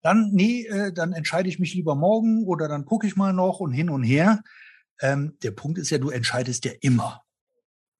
Dann, 0.00 0.30
nee, 0.32 0.64
äh, 0.64 0.90
dann 0.90 1.12
entscheide 1.12 1.50
ich 1.50 1.58
mich 1.58 1.74
lieber 1.74 1.94
morgen 1.94 2.44
oder 2.46 2.66
dann 2.66 2.86
gucke 2.86 3.06
ich 3.06 3.14
mal 3.14 3.34
noch 3.34 3.60
und 3.60 3.72
hin 3.72 3.90
und 3.90 4.04
her. 4.04 4.42
Ähm, 5.02 5.36
der 5.42 5.50
Punkt 5.50 5.76
ist 5.76 5.90
ja, 5.90 5.98
du 5.98 6.08
entscheidest 6.08 6.64
ja 6.64 6.72
immer. 6.80 7.24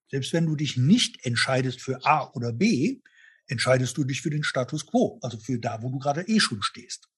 Selbst 0.09 0.33
wenn 0.33 0.47
du 0.47 0.55
dich 0.55 0.75
nicht 0.75 1.23
entscheidest 1.23 1.81
für 1.81 2.03
A 2.03 2.31
oder 2.33 2.51
B, 2.51 2.99
entscheidest 3.51 3.97
du 3.97 4.03
dich 4.03 4.21
für 4.21 4.29
den 4.29 4.43
Status 4.43 4.85
quo, 4.85 5.19
also 5.21 5.37
für 5.37 5.59
da, 5.59 5.83
wo 5.83 5.89
du 5.89 5.99
gerade 5.99 6.27
eh 6.27 6.39
schon 6.39 6.61
stehst. 6.61 7.09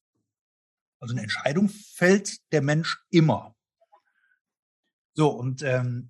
Also 1.00 1.14
eine 1.14 1.22
Entscheidung 1.22 1.70
fällt 1.70 2.40
der 2.52 2.62
Mensch 2.62 3.04
immer. 3.10 3.56
So, 5.14 5.30
und 5.30 5.62
ähm, 5.62 6.10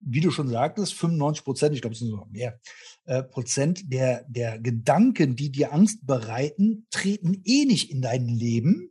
wie 0.00 0.20
du 0.20 0.30
schon 0.30 0.48
sagtest, 0.48 0.94
95 0.94 1.44
Prozent, 1.44 1.74
ich 1.74 1.80
glaube, 1.80 1.94
es 1.94 2.00
sind 2.00 2.10
sogar 2.10 2.28
mehr, 2.28 2.60
äh, 3.04 3.22
Prozent 3.22 3.90
der, 3.92 4.24
der 4.28 4.58
Gedanken, 4.58 5.34
die 5.34 5.50
dir 5.50 5.72
Angst 5.72 6.06
bereiten, 6.06 6.86
treten 6.90 7.40
eh 7.44 7.64
nicht 7.64 7.90
in 7.90 8.02
dein 8.02 8.28
Leben. 8.28 8.90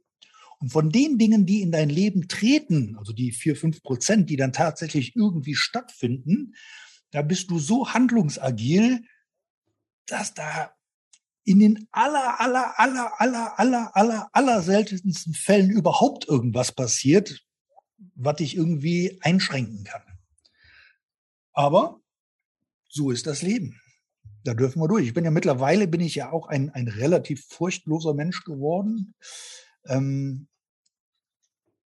Und 0.60 0.70
von 0.72 0.90
den 0.90 1.18
Dingen, 1.18 1.46
die 1.46 1.62
in 1.62 1.72
dein 1.72 1.90
Leben 1.90 2.28
treten, 2.28 2.98
also 2.98 3.14
die 3.14 3.32
vier, 3.32 3.56
fünf 3.56 3.84
Prozent, 3.84 4.30
die 4.30 4.38
dann 4.38 4.54
tatsächlich 4.54 5.16
irgendwie 5.16 5.56
stattfinden, 5.56 6.56
da 7.12 7.22
bist 7.22 7.52
du 7.52 7.60
so 7.60 7.90
handlungsagil, 7.90 9.04
dass 10.08 10.34
da 10.34 10.72
in 11.44 11.60
den 11.60 11.88
aller, 11.92 12.40
aller, 12.40 12.80
aller, 12.80 13.22
aller, 13.22 13.60
aller, 13.60 13.96
aller, 13.96 14.30
aller 14.34 14.62
seltensten 14.62 15.34
Fällen 15.34 15.70
überhaupt 15.70 16.28
irgendwas 16.28 16.72
passiert, 16.72 17.46
was 18.16 18.38
dich 18.38 18.56
irgendwie 18.56 19.20
einschränken 19.22 19.84
kann. 19.84 20.02
Aber 21.54 22.02
so 22.90 23.12
ist 23.12 23.28
das 23.28 23.42
Leben. 23.42 23.80
Da 24.44 24.54
dürfen 24.54 24.82
wir 24.82 24.88
durch. 24.88 25.08
Ich 25.08 25.14
bin 25.14 25.26
ja 25.26 25.32
mittlerweile 25.32 25.88
bin 25.88 26.02
ich 26.02 26.16
ja 26.16 26.32
auch 26.32 26.48
ein, 26.48 26.70
ein 26.72 26.88
relativ 26.88 27.46
furchtloser 27.48 28.14
Mensch 28.14 28.44
geworden. 28.44 29.16
Ähm, 29.88 30.48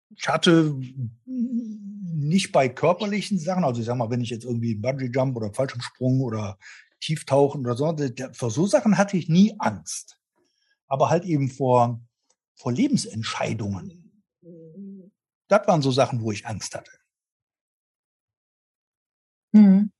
ich 0.09 0.27
hatte 0.27 0.75
nicht 1.23 2.51
bei 2.51 2.67
körperlichen 2.67 3.39
Sachen, 3.39 3.63
also 3.63 3.79
ich 3.79 3.87
sag 3.87 3.95
mal, 3.95 4.09
wenn 4.09 4.21
ich 4.21 4.29
jetzt 4.29 4.43
irgendwie 4.43 4.75
Bungee 4.75 5.09
Jump 5.13 5.37
oder 5.37 5.53
Fallschirmsprung 5.53 6.21
oder 6.21 6.57
Tieftauchen 7.01 7.61
oder 7.61 7.75
so, 7.75 7.95
vor 8.33 8.51
so 8.51 8.65
Sachen 8.65 8.97
hatte 8.97 9.17
ich 9.17 9.27
nie 9.27 9.55
Angst. 9.59 10.17
Aber 10.87 11.09
halt 11.09 11.25
eben 11.25 11.49
vor, 11.49 12.01
vor 12.55 12.71
Lebensentscheidungen. 12.71 14.23
Das 15.47 15.67
waren 15.67 15.81
so 15.81 15.91
Sachen, 15.91 16.21
wo 16.21 16.31
ich 16.31 16.45
Angst 16.45 16.75
hatte. 16.75 16.91
Mhm. 19.51 19.91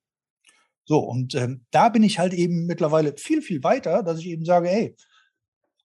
So, 0.86 1.00
und 1.00 1.36
ähm, 1.36 1.66
da 1.72 1.90
bin 1.90 2.04
ich 2.04 2.20
halt 2.20 2.34
eben 2.34 2.66
mittlerweile 2.66 3.16
viel, 3.18 3.42
viel 3.42 3.64
weiter, 3.64 4.04
dass 4.04 4.20
ich 4.20 4.28
eben 4.28 4.46
sage, 4.46 4.70
hey, 4.70 4.96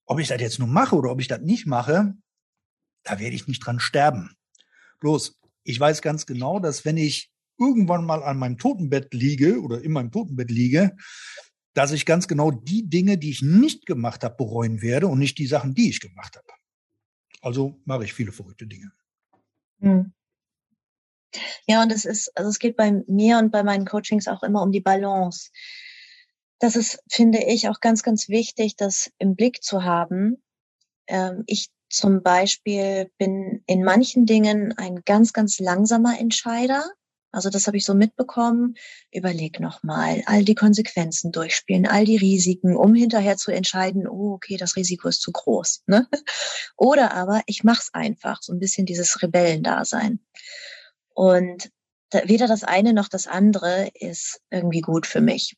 ob 0.04 0.18
ich 0.18 0.28
das 0.28 0.40
jetzt 0.40 0.58
nur 0.58 0.68
mache 0.68 0.96
oder 0.96 1.10
ob 1.10 1.20
ich 1.20 1.28
das 1.28 1.40
nicht 1.40 1.66
mache, 1.66 2.14
da 3.02 3.18
werde 3.18 3.34
ich 3.36 3.46
nicht 3.46 3.64
dran 3.64 3.80
sterben. 3.80 4.36
Bloß, 5.00 5.38
ich 5.64 5.78
weiß 5.78 6.02
ganz 6.02 6.26
genau, 6.26 6.60
dass 6.60 6.84
wenn 6.84 6.96
ich 6.96 7.30
irgendwann 7.58 8.04
mal 8.04 8.22
an 8.22 8.38
meinem 8.38 8.58
Totenbett 8.58 9.14
liege 9.14 9.60
oder 9.60 9.82
in 9.82 9.92
meinem 9.92 10.10
Totenbett 10.10 10.50
liege, 10.50 10.96
dass 11.74 11.92
ich 11.92 12.06
ganz 12.06 12.26
genau 12.28 12.50
die 12.50 12.88
Dinge, 12.88 13.18
die 13.18 13.30
ich 13.30 13.42
nicht 13.42 13.86
gemacht 13.86 14.24
habe, 14.24 14.36
bereuen 14.36 14.80
werde 14.82 15.08
und 15.08 15.18
nicht 15.18 15.38
die 15.38 15.46
Sachen, 15.46 15.74
die 15.74 15.90
ich 15.90 16.00
gemacht 16.00 16.36
habe. 16.36 16.46
Also 17.42 17.80
mache 17.84 18.04
ich 18.04 18.14
viele 18.14 18.32
verrückte 18.32 18.66
Dinge. 18.66 18.90
Hm. 19.80 20.12
Ja, 21.66 21.82
und 21.82 21.92
es 21.92 22.04
ist, 22.04 22.32
also 22.36 22.48
es 22.48 22.58
geht 22.58 22.76
bei 22.76 23.04
mir 23.06 23.38
und 23.38 23.50
bei 23.50 23.62
meinen 23.62 23.84
Coachings 23.84 24.28
auch 24.28 24.42
immer 24.42 24.62
um 24.62 24.72
die 24.72 24.80
Balance. 24.80 25.50
Das 26.58 26.76
ist, 26.76 27.02
finde 27.10 27.44
ich, 27.44 27.68
auch 27.68 27.80
ganz, 27.80 28.02
ganz 28.02 28.28
wichtig, 28.28 28.76
das 28.76 29.10
im 29.18 29.36
Blick 29.36 29.62
zu 29.62 29.84
haben. 29.84 30.42
Ähm, 31.06 31.44
ich 31.46 31.68
zum 31.90 32.22
Beispiel 32.22 33.10
bin 33.18 33.62
in 33.66 33.84
manchen 33.84 34.26
Dingen 34.26 34.72
ein 34.76 35.02
ganz, 35.04 35.32
ganz 35.32 35.58
langsamer 35.58 36.18
Entscheider. 36.18 36.84
Also 37.32 37.50
das 37.50 37.66
habe 37.66 37.76
ich 37.76 37.84
so 37.84 37.94
mitbekommen. 37.94 38.74
Überleg 39.12 39.60
nochmal, 39.60 40.22
all 40.26 40.44
die 40.44 40.54
Konsequenzen 40.54 41.32
durchspielen, 41.32 41.86
all 41.86 42.04
die 42.04 42.16
Risiken, 42.16 42.76
um 42.76 42.94
hinterher 42.94 43.36
zu 43.36 43.50
entscheiden, 43.50 44.08
oh, 44.08 44.32
okay, 44.34 44.56
das 44.56 44.76
Risiko 44.76 45.08
ist 45.08 45.20
zu 45.20 45.32
groß. 45.32 45.82
Ne? 45.86 46.08
Oder 46.76 47.12
aber 47.12 47.42
ich 47.46 47.64
mache 47.64 47.82
es 47.82 47.94
einfach, 47.94 48.42
so 48.42 48.52
ein 48.52 48.58
bisschen 48.58 48.86
dieses 48.86 49.22
Rebellendasein. 49.22 50.20
Und 51.14 51.70
da, 52.10 52.22
weder 52.26 52.46
das 52.46 52.64
eine 52.64 52.92
noch 52.92 53.08
das 53.08 53.26
andere 53.26 53.90
ist 53.94 54.40
irgendwie 54.50 54.80
gut 54.80 55.06
für 55.06 55.20
mich. 55.20 55.56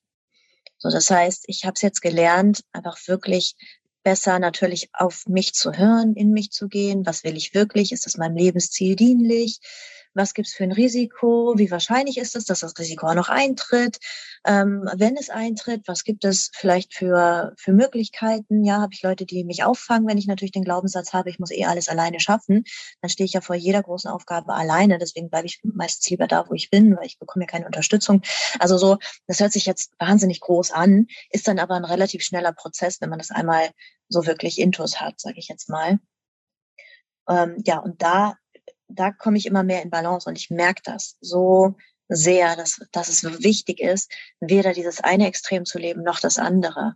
So, 0.78 0.90
das 0.90 1.10
heißt, 1.10 1.44
ich 1.46 1.64
habe 1.64 1.74
es 1.74 1.82
jetzt 1.82 2.00
gelernt, 2.00 2.64
einfach 2.72 2.96
wirklich 3.06 3.56
besser 4.04 4.38
natürlich 4.38 4.88
auf 4.92 5.26
mich 5.26 5.52
zu 5.52 5.72
hören, 5.72 6.14
in 6.14 6.30
mich 6.30 6.50
zu 6.50 6.68
gehen. 6.68 7.04
Was 7.04 7.24
will 7.24 7.36
ich 7.36 7.54
wirklich? 7.54 7.92
Ist 7.92 8.06
das 8.06 8.16
meinem 8.16 8.36
Lebensziel 8.36 8.96
dienlich? 8.96 9.60
Was 10.18 10.34
gibt's 10.34 10.52
für 10.52 10.64
ein 10.64 10.72
Risiko, 10.72 11.54
wie 11.56 11.70
wahrscheinlich 11.70 12.18
ist 12.18 12.36
es, 12.36 12.44
dass 12.44 12.60
das 12.60 12.78
Risiko 12.78 13.06
auch 13.06 13.14
noch 13.14 13.30
eintritt, 13.30 13.98
ähm, 14.44 14.88
wenn 14.94 15.16
es 15.16 15.30
eintritt, 15.30 15.86
was 15.86 16.04
gibt 16.04 16.24
es 16.24 16.50
vielleicht 16.54 16.92
für, 16.92 17.54
für 17.56 17.72
Möglichkeiten, 17.72 18.64
ja, 18.64 18.80
habe 18.80 18.92
ich 18.92 19.02
Leute, 19.02 19.24
die 19.24 19.44
mich 19.44 19.64
auffangen, 19.64 20.06
wenn 20.06 20.18
ich 20.18 20.26
natürlich 20.26 20.52
den 20.52 20.64
Glaubenssatz 20.64 21.12
habe, 21.12 21.30
ich 21.30 21.38
muss 21.38 21.50
eh 21.50 21.64
alles 21.64 21.88
alleine 21.88 22.20
schaffen, 22.20 22.64
dann 23.00 23.08
stehe 23.08 23.24
ich 23.24 23.32
ja 23.32 23.40
vor 23.40 23.56
jeder 23.56 23.82
großen 23.82 24.10
Aufgabe 24.10 24.52
alleine, 24.54 24.98
deswegen 24.98 25.30
bleibe 25.30 25.46
ich 25.46 25.60
meistens 25.62 26.10
lieber 26.10 26.26
da, 26.26 26.48
wo 26.48 26.54
ich 26.54 26.68
bin, 26.68 26.96
weil 26.96 27.06
ich 27.06 27.18
bekomme 27.18 27.44
ja 27.44 27.50
keine 27.50 27.66
Unterstützung. 27.66 28.22
Also 28.58 28.76
so, 28.76 28.98
das 29.26 29.40
hört 29.40 29.52
sich 29.52 29.66
jetzt 29.66 29.92
wahnsinnig 29.98 30.40
groß 30.40 30.72
an, 30.72 31.06
ist 31.30 31.48
dann 31.48 31.58
aber 31.58 31.76
ein 31.76 31.84
relativ 31.84 32.22
schneller 32.22 32.52
Prozess, 32.52 33.00
wenn 33.00 33.10
man 33.10 33.18
das 33.18 33.30
einmal 33.30 33.70
so 34.08 34.26
wirklich 34.26 34.58
intus 34.58 35.00
hat, 35.00 35.20
sage 35.20 35.38
ich 35.38 35.48
jetzt 35.48 35.68
mal. 35.68 35.98
Ähm, 37.28 37.62
ja, 37.64 37.78
und 37.78 38.02
da 38.02 38.36
da 38.88 39.12
komme 39.12 39.38
ich 39.38 39.46
immer 39.46 39.62
mehr 39.62 39.82
in 39.82 39.90
Balance 39.90 40.28
und 40.28 40.36
ich 40.36 40.50
merke 40.50 40.82
das 40.84 41.16
so 41.20 41.76
sehr, 42.08 42.56
dass, 42.56 42.80
dass 42.92 43.08
es 43.08 43.22
wichtig 43.42 43.80
ist, 43.80 44.10
weder 44.40 44.72
dieses 44.72 45.00
eine 45.00 45.26
Extrem 45.26 45.64
zu 45.64 45.78
leben 45.78 46.02
noch 46.02 46.20
das 46.20 46.38
andere. 46.38 46.94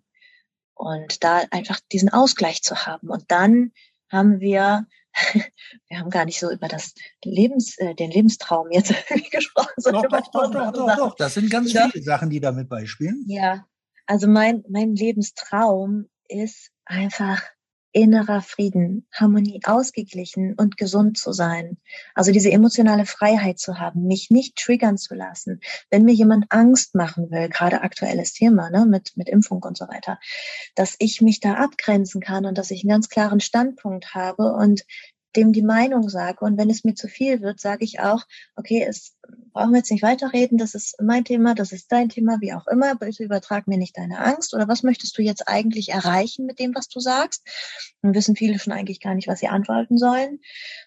Und 0.74 1.22
da 1.22 1.42
einfach 1.50 1.80
diesen 1.92 2.08
Ausgleich 2.08 2.62
zu 2.62 2.86
haben. 2.86 3.10
Und 3.10 3.30
dann 3.30 3.72
haben 4.10 4.40
wir, 4.40 4.86
wir 5.88 5.98
haben 5.98 6.10
gar 6.10 6.24
nicht 6.24 6.40
so 6.40 6.50
über 6.50 6.66
das 6.66 6.94
Lebens, 7.22 7.76
äh, 7.78 7.94
den 7.94 8.10
Lebenstraum 8.10 8.70
jetzt 8.70 8.94
gesprochen. 9.30 9.72
Doch, 9.76 10.02
doch, 10.02 10.30
doch, 10.32 10.50
doch, 10.50 10.72
doch, 10.72 10.96
doch, 10.96 11.16
Das 11.16 11.34
sind 11.34 11.50
ganz 11.50 11.72
ja. 11.72 11.88
viele 11.90 12.04
Sachen, 12.04 12.30
die 12.30 12.40
damit 12.40 12.68
beispielen. 12.68 13.22
Ja, 13.28 13.66
also 14.06 14.26
mein, 14.26 14.64
mein 14.68 14.96
Lebenstraum 14.96 16.08
ist 16.28 16.70
einfach 16.86 17.42
innerer 17.92 18.40
Frieden, 18.40 19.06
Harmonie, 19.12 19.60
ausgeglichen 19.64 20.54
und 20.54 20.76
gesund 20.76 21.18
zu 21.18 21.32
sein. 21.32 21.78
Also 22.14 22.32
diese 22.32 22.50
emotionale 22.50 23.06
Freiheit 23.06 23.58
zu 23.58 23.78
haben, 23.78 24.06
mich 24.06 24.30
nicht 24.30 24.56
triggern 24.56 24.98
zu 24.98 25.14
lassen. 25.14 25.60
Wenn 25.90 26.04
mir 26.04 26.14
jemand 26.14 26.46
Angst 26.48 26.94
machen 26.94 27.30
will, 27.30 27.48
gerade 27.48 27.82
aktuelles 27.82 28.32
Thema, 28.32 28.70
ne, 28.70 28.86
mit, 28.86 29.12
mit 29.16 29.28
Impfung 29.28 29.62
und 29.62 29.76
so 29.76 29.86
weiter, 29.88 30.18
dass 30.74 30.96
ich 30.98 31.20
mich 31.20 31.40
da 31.40 31.54
abgrenzen 31.54 32.20
kann 32.20 32.46
und 32.46 32.58
dass 32.58 32.70
ich 32.70 32.82
einen 32.82 32.90
ganz 32.90 33.08
klaren 33.08 33.40
Standpunkt 33.40 34.14
habe 34.14 34.52
und 34.54 34.84
dem 35.36 35.52
die 35.52 35.62
Meinung 35.62 36.08
sage. 36.08 36.44
Und 36.44 36.58
wenn 36.58 36.70
es 36.70 36.84
mir 36.84 36.94
zu 36.94 37.08
viel 37.08 37.40
wird, 37.40 37.60
sage 37.60 37.84
ich 37.84 38.00
auch, 38.00 38.24
okay, 38.56 38.84
es 38.88 39.16
brauchen 39.52 39.72
wir 39.72 39.78
jetzt 39.78 39.90
nicht 39.90 40.02
weiterreden, 40.02 40.58
das 40.58 40.74
ist 40.74 41.00
mein 41.00 41.24
Thema, 41.24 41.54
das 41.54 41.72
ist 41.72 41.90
dein 41.92 42.08
Thema, 42.08 42.38
wie 42.40 42.52
auch 42.52 42.66
immer, 42.66 42.94
bitte 42.94 43.24
übertrag 43.24 43.66
mir 43.66 43.78
nicht 43.78 43.96
deine 43.96 44.18
Angst 44.18 44.54
oder 44.54 44.68
was 44.68 44.82
möchtest 44.82 45.16
du 45.16 45.22
jetzt 45.22 45.48
eigentlich 45.48 45.90
erreichen 45.90 46.46
mit 46.46 46.58
dem, 46.58 46.74
was 46.74 46.88
du 46.88 47.00
sagst? 47.00 47.46
Dann 48.02 48.14
wissen 48.14 48.36
viele 48.36 48.58
schon 48.58 48.72
eigentlich 48.72 49.00
gar 49.00 49.14
nicht, 49.14 49.28
was 49.28 49.40
sie 49.40 49.48
antworten 49.48 49.98
sollen. 49.98 50.40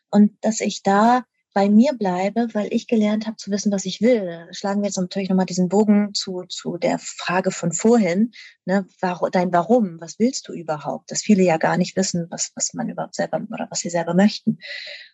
Und 0.09 0.31
dass 0.41 0.61
ich 0.61 0.83
da 0.83 1.25
bei 1.55 1.69
mir 1.69 1.93
bleibe, 1.93 2.49
weil 2.51 2.67
ich 2.73 2.85
gelernt 2.85 3.27
habe 3.27 3.37
zu 3.37 3.49
wissen, 3.49 3.71
was 3.71 3.85
ich 3.85 4.01
will. 4.01 4.45
Schlagen 4.51 4.81
wir 4.81 4.87
jetzt 4.87 4.97
natürlich 4.97 5.29
nochmal 5.29 5.45
diesen 5.45 5.69
Bogen 5.69 6.13
zu, 6.13 6.43
zu 6.49 6.77
der 6.77 6.99
Frage 6.99 7.49
von 7.49 7.71
vorhin. 7.71 8.33
Ne, 8.65 8.85
dein 9.31 9.53
Warum, 9.53 10.01
was 10.01 10.19
willst 10.19 10.49
du 10.49 10.53
überhaupt? 10.53 11.09
Dass 11.09 11.21
viele 11.21 11.43
ja 11.43 11.55
gar 11.55 11.77
nicht 11.77 11.95
wissen, 11.95 12.27
was, 12.29 12.51
was 12.55 12.73
man 12.73 12.89
überhaupt 12.89 13.15
selber 13.15 13.39
oder 13.49 13.67
was 13.69 13.79
sie 13.79 13.89
selber 13.89 14.13
möchten. 14.13 14.59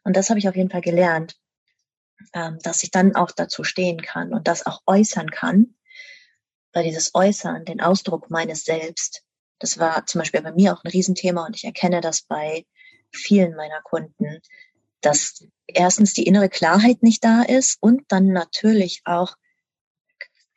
Und 0.03 0.17
das 0.17 0.31
habe 0.31 0.39
ich 0.39 0.49
auf 0.49 0.55
jeden 0.55 0.71
Fall 0.71 0.81
gelernt, 0.81 1.35
ähm, 2.33 2.57
dass 2.63 2.81
ich 2.81 2.89
dann 2.89 3.15
auch 3.15 3.29
dazu 3.29 3.63
stehen 3.63 4.01
kann 4.01 4.33
und 4.33 4.47
das 4.47 4.65
auch 4.65 4.81
äußern 4.87 5.29
kann. 5.29 5.75
Weil 6.73 6.85
dieses 6.85 7.13
Äußern, 7.13 7.65
den 7.65 7.81
Ausdruck 7.81 8.31
meines 8.31 8.65
Selbst, 8.65 9.21
das 9.59 9.77
war 9.77 10.07
zum 10.07 10.19
Beispiel 10.19 10.41
bei 10.41 10.53
mir 10.53 10.73
auch 10.73 10.83
ein 10.83 10.89
Riesenthema 10.89 11.45
und 11.45 11.55
ich 11.55 11.65
erkenne 11.65 12.01
das 12.01 12.23
bei 12.23 12.65
vielen 13.11 13.55
meiner 13.55 13.81
Kunden, 13.83 14.41
dass 15.01 15.45
erstens 15.67 16.13
die 16.13 16.25
innere 16.25 16.49
Klarheit 16.49 17.03
nicht 17.03 17.23
da 17.23 17.41
ist 17.41 17.77
und 17.81 18.03
dann 18.07 18.27
natürlich 18.27 19.01
auch, 19.05 19.35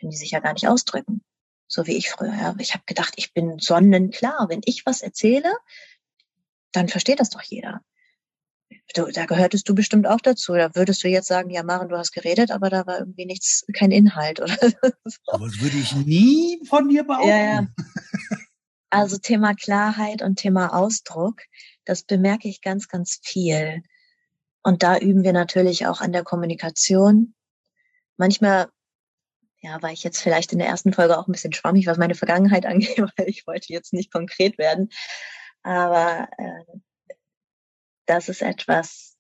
können 0.00 0.10
die 0.10 0.16
sich 0.16 0.32
ja 0.32 0.40
gar 0.40 0.52
nicht 0.52 0.68
ausdrücken. 0.68 1.22
So 1.66 1.86
wie 1.86 1.96
ich 1.96 2.10
früher. 2.10 2.34
Ja. 2.34 2.54
Ich 2.58 2.74
habe 2.74 2.84
gedacht, 2.86 3.14
ich 3.16 3.32
bin 3.32 3.58
sonnenklar. 3.58 4.46
Wenn 4.48 4.60
ich 4.64 4.84
was 4.86 5.02
erzähle, 5.02 5.52
dann 6.72 6.88
versteht 6.88 7.20
das 7.20 7.30
doch 7.30 7.42
jeder. 7.42 7.80
Du, 8.94 9.06
da 9.10 9.24
gehörtest 9.24 9.68
du 9.68 9.74
bestimmt 9.74 10.06
auch 10.06 10.20
dazu. 10.20 10.54
Da 10.54 10.74
würdest 10.74 11.02
du 11.02 11.08
jetzt 11.08 11.28
sagen, 11.28 11.50
ja, 11.50 11.62
Maren, 11.62 11.88
du 11.88 11.96
hast 11.96 12.12
geredet, 12.12 12.50
aber 12.50 12.70
da 12.70 12.86
war 12.86 12.98
irgendwie 12.98 13.26
nichts, 13.26 13.64
kein 13.72 13.90
Inhalt 13.90 14.40
oder 14.40 14.56
so. 14.60 14.90
Aber 15.26 15.46
das 15.46 15.60
würde 15.60 15.76
ich 15.76 15.94
nie 15.96 16.60
von 16.66 16.88
dir 16.88 17.04
behaupten. 17.04 17.28
Ja, 17.28 17.38
ja. 17.38 17.66
Also 18.90 19.18
Thema 19.18 19.54
Klarheit 19.54 20.22
und 20.22 20.36
Thema 20.36 20.72
Ausdruck, 20.72 21.40
das 21.84 22.04
bemerke 22.04 22.48
ich 22.48 22.60
ganz, 22.60 22.88
ganz 22.88 23.18
viel. 23.22 23.82
Und 24.64 24.82
da 24.82 24.98
üben 24.98 25.22
wir 25.22 25.34
natürlich 25.34 25.86
auch 25.86 26.00
an 26.00 26.12
der 26.12 26.24
Kommunikation. 26.24 27.34
Manchmal, 28.16 28.70
ja, 29.60 29.80
war 29.82 29.92
ich 29.92 30.02
jetzt 30.02 30.22
vielleicht 30.22 30.52
in 30.52 30.58
der 30.58 30.68
ersten 30.68 30.94
Folge 30.94 31.18
auch 31.18 31.28
ein 31.28 31.32
bisschen 31.32 31.52
schwammig, 31.52 31.86
was 31.86 31.98
meine 31.98 32.14
Vergangenheit 32.14 32.66
angeht, 32.66 32.98
weil 32.98 33.28
ich 33.28 33.46
wollte 33.46 33.72
jetzt 33.72 33.92
nicht 33.92 34.10
konkret 34.10 34.58
werden. 34.58 34.88
Aber 35.62 36.28
äh, 36.38 36.78
das 38.06 38.28
ist 38.30 38.42
etwas, 38.42 39.16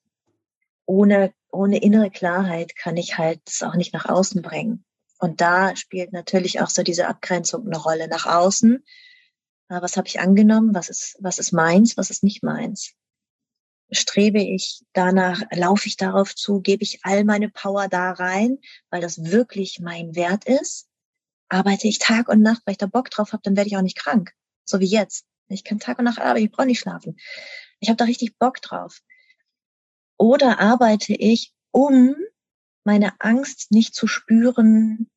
ohne, 0.86 1.32
ohne 1.52 1.78
innere 1.78 2.10
Klarheit 2.10 2.74
kann 2.74 2.96
ich 2.96 3.18
halt 3.18 3.40
es 3.46 3.62
auch 3.62 3.74
nicht 3.74 3.92
nach 3.92 4.06
außen 4.06 4.40
bringen. 4.40 4.84
Und 5.18 5.42
da 5.42 5.76
spielt 5.76 6.12
natürlich 6.12 6.60
auch 6.60 6.70
so 6.70 6.82
diese 6.82 7.06
Abgrenzung 7.06 7.66
eine 7.66 7.78
Rolle 7.78 8.08
nach 8.08 8.26
außen. 8.26 8.82
Was 9.68 9.96
habe 9.96 10.08
ich 10.08 10.20
angenommen? 10.20 10.74
Was 10.74 10.88
ist, 10.88 11.16
was 11.20 11.38
ist 11.38 11.52
meins? 11.52 11.96
Was 11.96 12.10
ist 12.10 12.24
nicht 12.24 12.42
meins? 12.42 12.94
Strebe 13.90 14.40
ich 14.40 14.82
danach, 14.92 15.42
laufe 15.52 15.86
ich 15.86 15.96
darauf 15.96 16.34
zu, 16.34 16.60
gebe 16.60 16.82
ich 16.82 17.00
all 17.02 17.24
meine 17.24 17.48
Power 17.48 17.88
da 17.88 18.12
rein, 18.12 18.58
weil 18.90 19.00
das 19.00 19.24
wirklich 19.24 19.80
mein 19.80 20.14
Wert 20.14 20.44
ist, 20.44 20.88
arbeite 21.48 21.88
ich 21.88 21.98
Tag 21.98 22.28
und 22.28 22.42
Nacht, 22.42 22.62
weil 22.64 22.72
ich 22.72 22.78
da 22.78 22.86
Bock 22.86 23.10
drauf 23.10 23.32
habe, 23.32 23.42
dann 23.42 23.56
werde 23.56 23.68
ich 23.68 23.76
auch 23.76 23.82
nicht 23.82 23.98
krank. 23.98 24.32
So 24.64 24.80
wie 24.80 24.86
jetzt. 24.86 25.26
Ich 25.48 25.64
kann 25.64 25.78
Tag 25.78 25.98
und 25.98 26.04
Nacht 26.04 26.18
arbeiten, 26.18 26.46
ich 26.46 26.52
brauche 26.52 26.66
nicht 26.66 26.80
schlafen. 26.80 27.16
Ich 27.80 27.88
habe 27.88 27.96
da 27.96 28.04
richtig 28.04 28.38
Bock 28.38 28.60
drauf. 28.62 29.00
Oder 30.16 30.58
arbeite 30.60 31.12
ich, 31.14 31.52
um 31.70 32.16
meine 32.84 33.12
Angst 33.20 33.70
nicht 33.70 33.94
zu 33.94 34.06
spüren, 34.06 35.10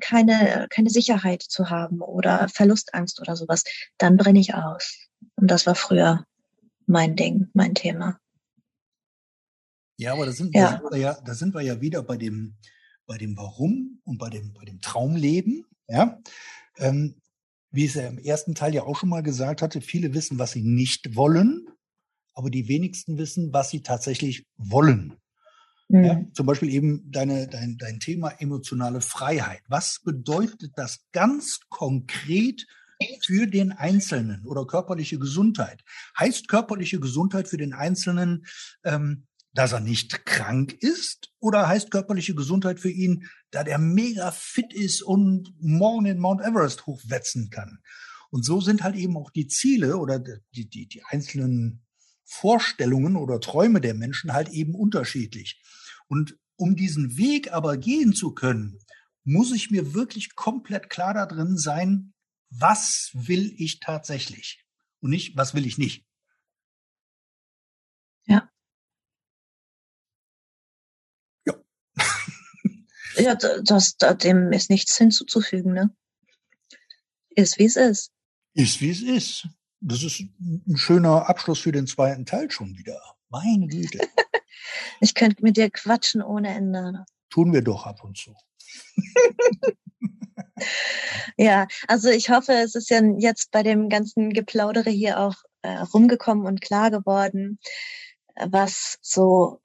keine, 0.00 0.66
keine 0.70 0.90
Sicherheit 0.90 1.42
zu 1.42 1.70
haben 1.70 2.00
oder 2.00 2.48
Verlustangst 2.48 3.20
oder 3.20 3.36
sowas, 3.36 3.64
dann 3.98 4.16
brenne 4.16 4.40
ich 4.40 4.54
aus. 4.54 5.08
Und 5.36 5.50
das 5.50 5.66
war 5.66 5.74
früher 5.74 6.24
mein 6.90 7.16
Ding, 7.16 7.48
mein 7.54 7.74
Thema. 7.74 8.18
Ja, 9.96 10.12
aber 10.12 10.26
da 10.26 10.32
sind, 10.32 10.54
ja. 10.54 10.72
Da 10.72 10.78
sind, 10.78 10.90
wir, 10.92 10.98
ja, 10.98 11.20
da 11.24 11.34
sind 11.34 11.54
wir 11.54 11.60
ja 11.60 11.80
wieder 11.80 12.02
bei 12.02 12.16
dem, 12.16 12.56
bei 13.06 13.16
dem 13.16 13.36
Warum 13.36 14.00
und 14.04 14.18
bei 14.18 14.30
dem, 14.30 14.52
bei 14.52 14.64
dem 14.64 14.80
Traumleben. 14.80 15.64
Ja? 15.88 16.20
Ähm, 16.78 17.20
wie 17.70 17.84
ich 17.84 17.90
es 17.90 17.94
ja 17.94 18.08
im 18.08 18.18
ersten 18.18 18.54
Teil 18.54 18.74
ja 18.74 18.82
auch 18.82 18.96
schon 18.98 19.08
mal 19.08 19.22
gesagt 19.22 19.62
hatte, 19.62 19.80
viele 19.80 20.14
wissen, 20.14 20.38
was 20.38 20.52
sie 20.52 20.62
nicht 20.62 21.14
wollen, 21.14 21.68
aber 22.34 22.50
die 22.50 22.66
wenigsten 22.66 23.18
wissen, 23.18 23.52
was 23.52 23.70
sie 23.70 23.82
tatsächlich 23.82 24.46
wollen. 24.56 25.14
Mhm. 25.88 26.04
Ja, 26.04 26.20
zum 26.32 26.46
Beispiel 26.46 26.70
eben 26.70 27.10
deine, 27.10 27.46
dein, 27.46 27.76
dein 27.78 28.00
Thema 28.00 28.30
emotionale 28.40 29.00
Freiheit. 29.00 29.62
Was 29.68 30.00
bedeutet 30.02 30.72
das 30.76 31.04
ganz 31.12 31.60
konkret 31.68 32.66
für 33.24 33.46
den 33.46 33.72
Einzelnen 33.72 34.46
oder 34.46 34.66
körperliche 34.66 35.18
Gesundheit. 35.18 35.82
Heißt 36.18 36.48
körperliche 36.48 37.00
Gesundheit 37.00 37.48
für 37.48 37.56
den 37.56 37.72
Einzelnen, 37.72 38.46
ähm, 38.84 39.26
dass 39.52 39.72
er 39.72 39.80
nicht 39.80 40.26
krank 40.26 40.72
ist? 40.80 41.32
Oder 41.38 41.68
heißt 41.68 41.90
körperliche 41.90 42.34
Gesundheit 42.34 42.78
für 42.80 42.90
ihn, 42.90 43.26
da 43.50 43.64
der 43.64 43.78
mega 43.78 44.30
fit 44.30 44.72
ist 44.72 45.02
und 45.02 45.52
morgen 45.58 46.04
den 46.04 46.18
Mount 46.18 46.42
Everest 46.42 46.86
hochwetzen 46.86 47.50
kann? 47.50 47.78
Und 48.30 48.44
so 48.44 48.60
sind 48.60 48.82
halt 48.82 48.94
eben 48.94 49.16
auch 49.16 49.30
die 49.30 49.48
Ziele 49.48 49.96
oder 49.96 50.20
die, 50.54 50.68
die, 50.68 50.86
die 50.86 51.02
einzelnen 51.04 51.82
Vorstellungen 52.24 53.16
oder 53.16 53.40
Träume 53.40 53.80
der 53.80 53.94
Menschen 53.94 54.32
halt 54.32 54.50
eben 54.50 54.74
unterschiedlich. 54.74 55.60
Und 56.06 56.38
um 56.56 56.76
diesen 56.76 57.16
Weg 57.16 57.52
aber 57.52 57.76
gehen 57.76 58.12
zu 58.12 58.34
können, 58.34 58.78
muss 59.24 59.52
ich 59.52 59.70
mir 59.70 59.94
wirklich 59.94 60.36
komplett 60.36 60.90
klar 60.90 61.14
da 61.14 61.26
drin 61.26 61.56
sein, 61.56 62.12
was 62.50 63.10
will 63.14 63.54
ich 63.56 63.80
tatsächlich 63.80 64.64
und 65.00 65.10
nicht, 65.10 65.36
was 65.36 65.54
will 65.54 65.66
ich 65.66 65.78
nicht. 65.78 66.04
Ja. 68.26 68.50
Ja. 71.46 71.54
ja, 73.16 73.34
das, 73.34 73.96
das, 73.96 74.18
dem 74.18 74.52
ist 74.52 74.70
nichts 74.70 74.96
hinzuzufügen, 74.96 75.72
ne? 75.72 75.96
Ist 77.30 77.58
wie 77.58 77.64
es 77.64 77.76
ist. 77.76 78.12
Ist 78.54 78.80
wie 78.80 78.90
es 78.90 79.02
ist. 79.02 79.48
Das 79.80 80.02
ist 80.02 80.20
ein 80.20 80.76
schöner 80.76 81.28
Abschluss 81.28 81.60
für 81.60 81.72
den 81.72 81.86
zweiten 81.86 82.26
Teil 82.26 82.50
schon 82.50 82.76
wieder. 82.76 83.00
Meine 83.28 83.66
Güte. 83.68 84.00
ich 85.00 85.14
könnte 85.14 85.42
mit 85.42 85.56
dir 85.56 85.70
quatschen 85.70 86.20
ohne 86.20 86.54
Ende. 86.54 87.06
Tun 87.30 87.52
wir 87.52 87.62
doch 87.62 87.86
ab 87.86 88.04
und 88.04 88.18
zu. 88.18 88.34
Ja, 91.36 91.66
also 91.88 92.10
ich 92.10 92.30
hoffe, 92.30 92.52
es 92.52 92.74
ist 92.74 92.90
ja 92.90 93.00
jetzt 93.18 93.50
bei 93.50 93.62
dem 93.62 93.88
ganzen 93.88 94.32
Geplaudere 94.32 94.90
hier 94.90 95.18
auch 95.18 95.36
äh, 95.62 95.78
rumgekommen 95.94 96.46
und 96.46 96.60
klar 96.60 96.90
geworden, 96.90 97.58
was 98.34 98.98
so 99.00 99.60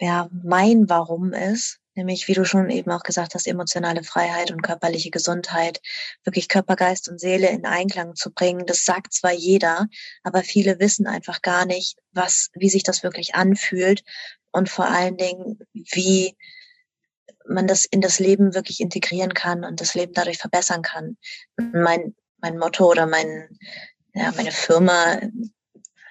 ja, 0.00 0.28
mein 0.30 0.88
Warum 0.88 1.32
ist, 1.32 1.80
nämlich 1.94 2.28
wie 2.28 2.34
du 2.34 2.44
schon 2.44 2.70
eben 2.70 2.90
auch 2.92 3.02
gesagt 3.02 3.34
hast, 3.34 3.46
emotionale 3.46 4.04
Freiheit 4.04 4.52
und 4.52 4.62
körperliche 4.62 5.10
Gesundheit, 5.10 5.80
wirklich 6.22 6.48
Körper, 6.48 6.76
Geist 6.76 7.08
und 7.08 7.18
Seele 7.20 7.48
in 7.48 7.66
Einklang 7.66 8.14
zu 8.14 8.32
bringen. 8.32 8.66
Das 8.66 8.84
sagt 8.84 9.12
zwar 9.12 9.32
jeder, 9.32 9.88
aber 10.22 10.42
viele 10.42 10.78
wissen 10.78 11.06
einfach 11.06 11.42
gar 11.42 11.66
nicht, 11.66 11.98
was, 12.12 12.50
wie 12.54 12.70
sich 12.70 12.84
das 12.84 13.02
wirklich 13.02 13.34
anfühlt 13.34 14.04
und 14.52 14.68
vor 14.68 14.86
allen 14.86 15.16
Dingen, 15.16 15.58
wie 15.72 16.36
man 17.48 17.66
das 17.66 17.84
in 17.84 18.00
das 18.00 18.18
Leben 18.18 18.54
wirklich 18.54 18.80
integrieren 18.80 19.34
kann 19.34 19.64
und 19.64 19.80
das 19.80 19.94
Leben 19.94 20.12
dadurch 20.12 20.38
verbessern 20.38 20.82
kann. 20.82 21.16
Mein, 21.56 22.14
mein 22.38 22.58
Motto 22.58 22.88
oder 22.88 23.06
mein, 23.06 23.58
ja, 24.14 24.32
meine 24.36 24.52
Firma, 24.52 25.20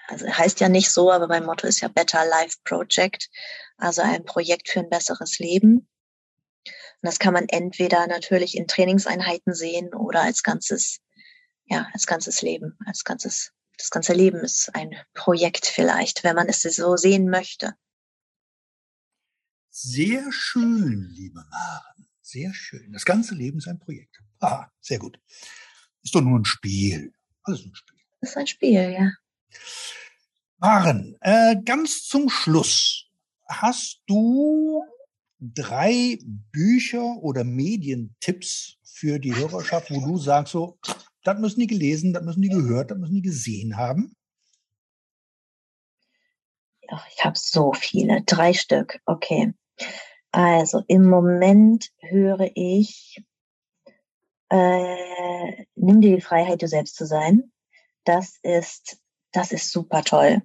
also 0.08 0.28
heißt 0.28 0.60
ja 0.60 0.70
nicht 0.70 0.92
so, 0.92 1.12
aber 1.12 1.28
mein 1.28 1.46
Motto 1.46 1.68
ist 1.68 1.82
ja 1.82 1.88
Better 1.88 2.26
Life 2.26 2.58
Project, 2.64 3.30
also 3.78 4.02
ein 4.02 4.26
Projekt 4.26 4.70
für 4.70 4.80
ein 4.80 4.90
besseres 4.90 5.40
Leben. 5.40 5.88
Und 7.02 7.04
das 7.04 7.20
kann 7.20 7.34
man 7.34 7.48
entweder 7.50 8.08
natürlich 8.08 8.58
in 8.58 8.68
Trainingseinheiten 8.68 9.54
sehen 9.54 9.94
oder 9.94 10.22
als 10.22 10.44
ganzes, 10.44 11.00
ja, 11.66 11.88
als 11.94 12.08
ganzes 12.08 12.42
Leben, 12.42 12.78
als 12.86 13.04
ganzes, 13.04 13.52
das 13.78 13.92
ganze 13.92 14.14
Leben 14.14 14.40
ist 14.40 14.74
ein 14.74 14.96
Projekt 15.14 15.68
vielleicht, 15.68 16.24
wenn 16.24 16.36
man 16.36 16.48
es 16.48 16.62
so 16.62 16.98
sehen 16.98 17.30
möchte. 17.30 17.76
Sehr 19.80 20.32
schön, 20.32 21.08
liebe 21.12 21.46
Maren. 21.52 22.08
Sehr 22.24 22.52
schön. 22.52 22.92
Das 22.94 23.06
ganze 23.06 23.36
Leben 23.36 23.60
ist 23.60 23.68
ein 23.68 23.78
Projekt. 23.78 24.24
Ah, 24.40 24.66
sehr 24.82 24.98
gut. 24.98 25.20
Ist 26.02 26.16
doch 26.16 26.22
nur 26.22 26.40
ein 26.40 26.46
Spiel. 26.46 27.14
Alles 27.44 27.64
ein 27.64 27.76
Spiel. 27.76 28.00
Das 28.20 28.32
ist 28.32 28.38
ein 28.38 28.48
Spiel, 28.48 28.90
ja. 28.90 29.12
Maren, 30.58 31.16
äh, 31.22 31.58
ganz 31.64 32.08
zum 32.08 32.28
Schluss. 32.28 33.06
Hast 33.48 34.02
du 34.08 34.84
drei 35.40 36.18
Bücher 36.24 37.04
oder 37.22 37.44
Medientipps 37.44 38.78
für 38.84 39.20
die 39.20 39.36
Hörerschaft, 39.36 39.92
wo 39.92 40.04
du 40.04 40.18
sagst 40.18 40.54
so, 40.54 40.80
das 41.22 41.38
müssen 41.38 41.60
die 41.60 41.68
gelesen, 41.68 42.14
das 42.14 42.26
müssen 42.26 42.42
die 42.42 42.50
gehört, 42.50 42.90
das 42.90 42.98
müssen 42.98 43.14
die 43.14 43.22
gesehen 43.22 43.78
haben? 43.78 44.16
Ach, 46.88 47.08
ich 47.16 47.24
habe 47.24 47.38
so 47.38 47.74
viele. 47.74 48.24
Drei 48.24 48.54
Stück. 48.54 49.00
Okay. 49.06 49.54
Also 50.32 50.84
im 50.88 51.10
Moment 51.10 51.92
höre 52.00 52.52
ich, 52.56 53.24
äh, 54.50 55.66
nimm 55.76 56.02
dir 56.02 56.16
die 56.16 56.22
Freiheit, 56.22 56.62
du 56.62 56.68
selbst 56.68 56.96
zu 56.96 57.06
sein. 57.06 57.52
Das 58.04 58.38
ist, 58.44 59.02
das 59.32 59.52
ist 59.52 59.72
super 59.72 60.04
toll. 60.04 60.42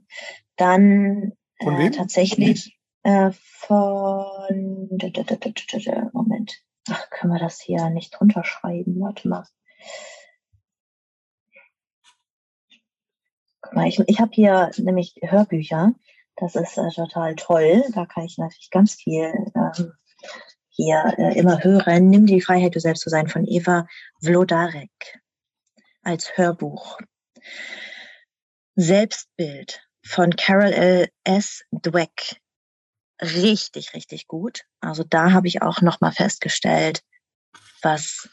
Dann 0.56 1.32
äh, 1.58 1.90
tatsächlich 1.90 2.78
äh, 3.02 3.30
von 3.32 4.88
Moment. 6.12 6.62
Ach, 6.88 7.10
können 7.10 7.32
wir 7.32 7.40
das 7.40 7.60
hier 7.60 7.90
nicht 7.90 8.18
drunter 8.18 8.44
schreiben? 8.44 9.00
Warte 9.00 9.28
mal. 9.28 9.46
Guck 13.60 13.74
mal, 13.74 13.86
ich, 13.86 14.00
ich 14.06 14.20
habe 14.20 14.32
hier 14.32 14.70
nämlich 14.78 15.14
Hörbücher. 15.22 15.94
Das 16.36 16.54
ist 16.56 16.78
äh, 16.78 16.90
total 16.90 17.34
toll. 17.36 17.84
Da 17.94 18.06
kann 18.06 18.24
ich 18.24 18.38
natürlich 18.38 18.70
ganz 18.70 18.94
viel 18.94 19.32
ähm, 19.54 19.92
hier 20.70 21.14
äh, 21.18 21.38
immer 21.38 21.62
hören. 21.62 22.08
Nimm 22.08 22.26
die 22.26 22.40
Freiheit, 22.40 22.74
du 22.74 22.80
selbst 22.80 23.02
zu 23.02 23.10
sein 23.10 23.28
von 23.28 23.46
Eva 23.46 23.86
Vlodarek 24.20 25.20
als 26.02 26.36
Hörbuch. 26.36 26.98
Selbstbild 28.74 29.82
von 30.04 30.34
Carol 30.34 30.72
L. 30.72 31.08
S. 31.24 31.64
Dweck. 31.70 32.40
Richtig, 33.20 33.94
richtig 33.94 34.26
gut. 34.26 34.64
Also 34.80 35.04
da 35.04 35.32
habe 35.32 35.46
ich 35.46 35.62
auch 35.62 35.80
nochmal 35.80 36.12
festgestellt, 36.12 37.02
was, 37.82 38.28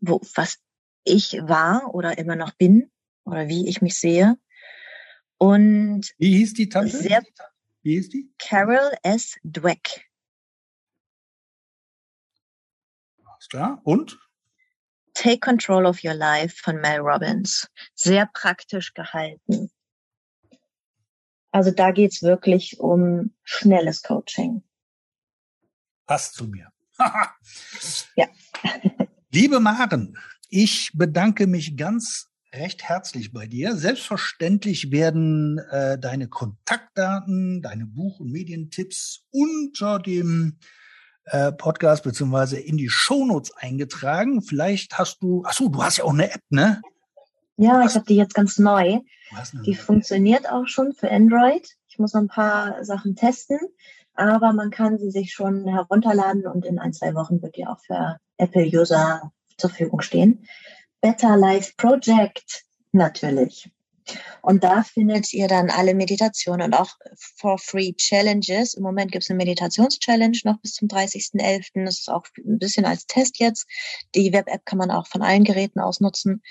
wo, 0.00 0.20
was 0.34 0.58
ich 1.04 1.34
war 1.42 1.94
oder 1.94 2.18
immer 2.18 2.36
noch 2.36 2.52
bin 2.52 2.90
oder 3.24 3.48
wie 3.48 3.68
ich 3.68 3.82
mich 3.82 3.98
sehe. 3.98 4.36
Und 5.42 6.14
wie 6.18 6.36
hieß 6.36 6.54
die 6.54 6.68
Tante? 6.68 6.96
Sehr, 6.96 7.20
wie 7.82 7.94
hieß 7.96 8.10
die? 8.10 8.32
Carol 8.38 8.92
S. 9.02 9.34
Dweck. 9.42 10.08
Alles 13.24 13.48
klar. 13.48 13.80
Und? 13.82 14.20
Take 15.14 15.40
Control 15.40 15.84
of 15.84 16.04
Your 16.04 16.14
Life 16.14 16.58
von 16.62 16.80
Mel 16.80 17.00
Robbins. 17.00 17.68
Sehr 17.96 18.26
praktisch 18.26 18.94
gehalten. 18.94 19.72
Also 21.50 21.72
da 21.72 21.90
geht's 21.90 22.22
wirklich 22.22 22.78
um 22.78 23.34
schnelles 23.42 24.04
Coaching. 24.04 24.62
Passt 26.06 26.34
zu 26.34 26.46
mir. 26.46 26.72
ja. 28.14 28.28
Liebe 29.32 29.58
Maren, 29.58 30.16
ich 30.50 30.92
bedanke 30.94 31.48
mich 31.48 31.76
ganz 31.76 32.31
recht 32.54 32.82
herzlich 32.84 33.32
bei 33.32 33.46
dir. 33.46 33.76
Selbstverständlich 33.76 34.90
werden 34.90 35.58
äh, 35.70 35.98
deine 35.98 36.28
Kontaktdaten, 36.28 37.62
deine 37.62 37.86
Buch- 37.86 38.20
und 38.20 38.30
Medientipps 38.30 39.24
unter 39.30 39.98
dem 39.98 40.58
äh, 41.24 41.52
Podcast 41.52 42.04
beziehungsweise 42.04 42.58
in 42.58 42.76
die 42.76 42.90
Shownotes 42.90 43.56
eingetragen. 43.56 44.42
Vielleicht 44.42 44.98
hast 44.98 45.22
du, 45.22 45.44
ach 45.46 45.52
so, 45.52 45.68
du 45.68 45.82
hast 45.82 45.98
ja 45.98 46.04
auch 46.04 46.12
eine 46.12 46.30
App, 46.30 46.42
ne? 46.50 46.82
Ja, 47.56 47.84
ich 47.84 47.94
habe 47.94 48.06
die 48.06 48.16
jetzt 48.16 48.34
ganz 48.34 48.58
neu. 48.58 48.98
Die 49.64 49.74
funktioniert 49.74 50.50
auch 50.50 50.66
schon 50.66 50.92
für 50.92 51.10
Android. 51.10 51.66
Ich 51.88 51.98
muss 51.98 52.12
noch 52.12 52.22
ein 52.22 52.28
paar 52.28 52.84
Sachen 52.84 53.14
testen, 53.14 53.58
aber 54.14 54.52
man 54.52 54.70
kann 54.70 54.98
sie 54.98 55.10
sich 55.10 55.32
schon 55.32 55.66
herunterladen 55.66 56.46
und 56.46 56.66
in 56.66 56.78
ein, 56.78 56.92
zwei 56.92 57.14
Wochen 57.14 57.40
wird 57.40 57.56
die 57.56 57.66
auch 57.66 57.80
für 57.80 58.18
Apple-User 58.36 59.32
zur 59.56 59.70
Verfügung 59.70 60.00
stehen. 60.00 60.44
Better 61.02 61.36
Life 61.36 61.72
Project 61.76 62.64
natürlich. 62.92 63.68
Und 64.40 64.62
da 64.62 64.82
findet 64.84 65.32
ihr 65.32 65.48
dann 65.48 65.68
alle 65.68 65.94
Meditationen 65.94 66.66
und 66.66 66.74
auch 66.74 66.90
for 67.16 67.58
free 67.58 67.92
Challenges. 67.94 68.74
Im 68.74 68.84
Moment 68.84 69.10
gibt 69.10 69.24
es 69.24 69.30
eine 69.30 69.36
Meditations-Challenge 69.38 70.38
noch 70.44 70.60
bis 70.60 70.74
zum 70.74 70.88
30.11. 70.88 71.84
Das 71.84 72.00
ist 72.00 72.08
auch 72.08 72.24
ein 72.38 72.58
bisschen 72.58 72.84
als 72.84 73.06
Test 73.06 73.40
jetzt. 73.40 73.66
Die 74.14 74.32
Web-App 74.32 74.64
kann 74.64 74.78
man 74.78 74.90
auch 74.90 75.08
von 75.08 75.22
allen 75.22 75.44
Geräten 75.44 75.80
aus 75.80 76.00
nutzen. 76.00 76.42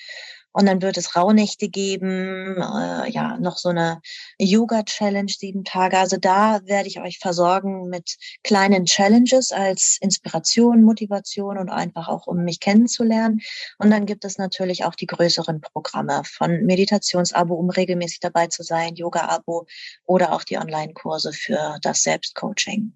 Und 0.54 0.66
dann 0.66 0.82
wird 0.82 0.98
es 0.98 1.16
Rauhnächte 1.16 1.70
geben, 1.70 2.58
äh, 2.58 3.10
ja, 3.10 3.38
noch 3.40 3.58
so 3.58 3.70
eine 3.70 4.02
Yoga-Challenge, 4.38 5.32
sieben 5.32 5.64
Tage. 5.64 5.98
Also 5.98 6.18
da 6.18 6.60
werde 6.66 6.88
ich 6.90 7.00
euch 7.00 7.20
versorgen 7.20 7.88
mit 7.90 8.18
kleinen 8.44 8.86
Challenges 8.86 9.52
als 9.52 9.98
Inspiration, 10.02 10.84
Motivation 10.84 11.58
und 11.58 11.70
einfach 11.70 12.08
auch, 12.08 12.28
um 12.28 12.44
mich 12.44 12.60
kennenzulernen. 12.60 13.42
Und 13.78 13.92
dann 13.92 14.06
gibt 14.06 14.26
es 14.26 14.38
natürlich 14.38 14.84
auch 14.84 14.96
die 14.96 15.08
größeren 15.08 15.62
Programme 15.62 16.24
von 16.26 16.66
Meditationsabo, 16.66 17.56
um 17.56 17.70
regelmäßig 17.70 18.20
dabei 18.20 18.48
zu 18.48 18.64
sein, 18.64 18.96
Yoga-Abo 18.96 19.68
oder 20.06 20.34
auch 20.34 20.44
die 20.44 20.58
Online-Kurse 20.58 21.32
für 21.34 21.78
das 21.82 22.04
Selbstcoaching. 22.04 22.94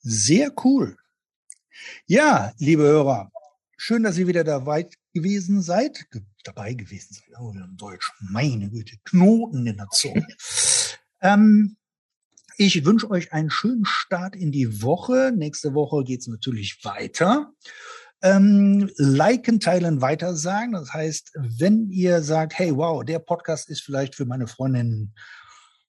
Sehr 0.00 0.52
cool. 0.64 0.96
Ja, 2.06 2.52
liebe 2.58 2.82
Hörer, 2.82 3.30
schön, 3.76 4.02
dass 4.02 4.18
ihr 4.18 4.26
wieder 4.26 4.44
dabei 4.44 4.88
gewesen 5.18 5.62
seid, 5.62 6.06
dabei 6.44 6.74
gewesen 6.74 7.14
seid, 7.14 7.40
oh, 7.40 7.50
in 7.50 7.76
Deutsch, 7.76 8.12
meine 8.20 8.70
Güte, 8.70 8.96
Knoten 9.04 9.66
in 9.66 9.76
der 9.76 9.88
Zunge. 9.88 10.26
ähm, 11.20 11.76
ich 12.56 12.84
wünsche 12.84 13.10
euch 13.10 13.32
einen 13.32 13.50
schönen 13.50 13.84
Start 13.84 14.36
in 14.36 14.52
die 14.52 14.82
Woche. 14.82 15.32
Nächste 15.34 15.74
Woche 15.74 16.04
geht 16.04 16.20
es 16.20 16.26
natürlich 16.26 16.84
weiter. 16.84 17.52
Ähm, 18.20 18.90
liken, 18.96 19.60
teilen, 19.60 20.00
weitersagen. 20.00 20.72
Das 20.72 20.92
heißt, 20.92 21.32
wenn 21.34 21.90
ihr 21.90 22.22
sagt, 22.22 22.58
hey, 22.58 22.74
wow, 22.74 23.04
der 23.04 23.20
Podcast 23.20 23.68
ist 23.68 23.82
vielleicht 23.82 24.14
für 24.16 24.26
meine 24.26 24.48
Freundin 24.48 25.12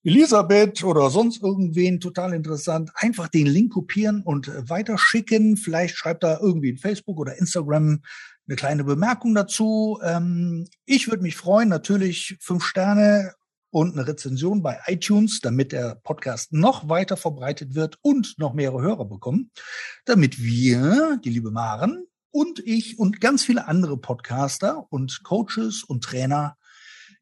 Elisabeth 0.03 0.83
oder 0.83 1.09
sonst 1.09 1.43
irgendwen 1.43 1.99
total 1.99 2.33
interessant, 2.33 2.91
einfach 2.93 3.27
den 3.27 3.47
Link 3.47 3.73
kopieren 3.73 4.21
und 4.21 4.47
weiterschicken. 4.69 5.57
Vielleicht 5.57 5.97
schreibt 5.97 6.23
da 6.23 6.39
irgendwie 6.39 6.69
in 6.69 6.77
Facebook 6.77 7.19
oder 7.19 7.37
Instagram 7.37 8.01
eine 8.49 8.55
kleine 8.55 8.83
Bemerkung 8.83 9.35
dazu. 9.35 9.99
Ähm, 10.03 10.67
ich 10.85 11.07
würde 11.07 11.21
mich 11.21 11.35
freuen, 11.35 11.69
natürlich 11.69 12.35
fünf 12.41 12.65
Sterne 12.65 13.35
und 13.69 13.93
eine 13.93 14.07
Rezension 14.07 14.63
bei 14.63 14.79
iTunes, 14.87 15.39
damit 15.41 15.71
der 15.71 15.95
Podcast 15.95 16.51
noch 16.51 16.89
weiter 16.89 17.15
verbreitet 17.15 17.75
wird 17.75 17.99
und 18.01 18.39
noch 18.39 18.55
mehrere 18.55 18.81
Hörer 18.81 19.05
bekommen, 19.05 19.51
damit 20.05 20.41
wir, 20.41 21.19
die 21.23 21.29
liebe 21.29 21.51
Maren 21.51 22.07
und 22.31 22.59
ich 22.65 22.97
und 22.97 23.21
ganz 23.21 23.45
viele 23.45 23.67
andere 23.67 23.99
Podcaster 23.99 24.91
und 24.91 25.21
Coaches 25.23 25.83
und 25.83 26.03
Trainer, 26.03 26.57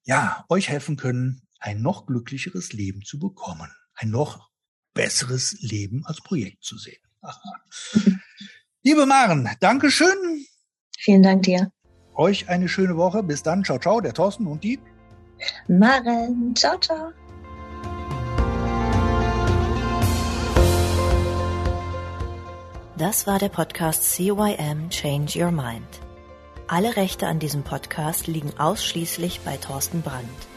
ja, 0.03 0.45
euch 0.47 0.69
helfen 0.69 0.95
können, 0.95 1.41
ein 1.59 1.81
noch 1.81 2.05
glücklicheres 2.05 2.71
Leben 2.71 3.03
zu 3.03 3.19
bekommen, 3.19 3.69
ein 3.95 4.11
noch 4.11 4.49
besseres 4.93 5.57
Leben 5.59 6.05
als 6.05 6.21
Projekt 6.21 6.63
zu 6.63 6.77
sehen. 6.77 7.03
Liebe 8.83 9.05
Maren, 9.05 9.49
Dankeschön. 9.59 10.46
Vielen 11.07 11.23
Dank 11.23 11.43
dir. 11.43 11.71
Euch 12.15 12.49
eine 12.49 12.67
schöne 12.67 12.97
Woche. 12.97 13.23
Bis 13.23 13.41
dann. 13.41 13.63
Ciao, 13.63 13.79
ciao. 13.79 14.01
Der 14.01 14.13
Thorsten 14.13 14.45
und 14.45 14.61
die 14.61 14.77
Maren. 15.69 16.53
Ciao, 16.53 16.77
ciao. 16.77 17.13
Das 22.97 23.25
war 23.25 23.39
der 23.39 23.47
Podcast 23.47 24.03
CYM 24.11 24.89
Change 24.89 25.41
Your 25.41 25.51
Mind. 25.51 25.87
Alle 26.67 26.97
Rechte 26.97 27.25
an 27.27 27.39
diesem 27.39 27.63
Podcast 27.63 28.27
liegen 28.27 28.51
ausschließlich 28.57 29.39
bei 29.45 29.55
Thorsten 29.55 30.01
Brandt. 30.01 30.56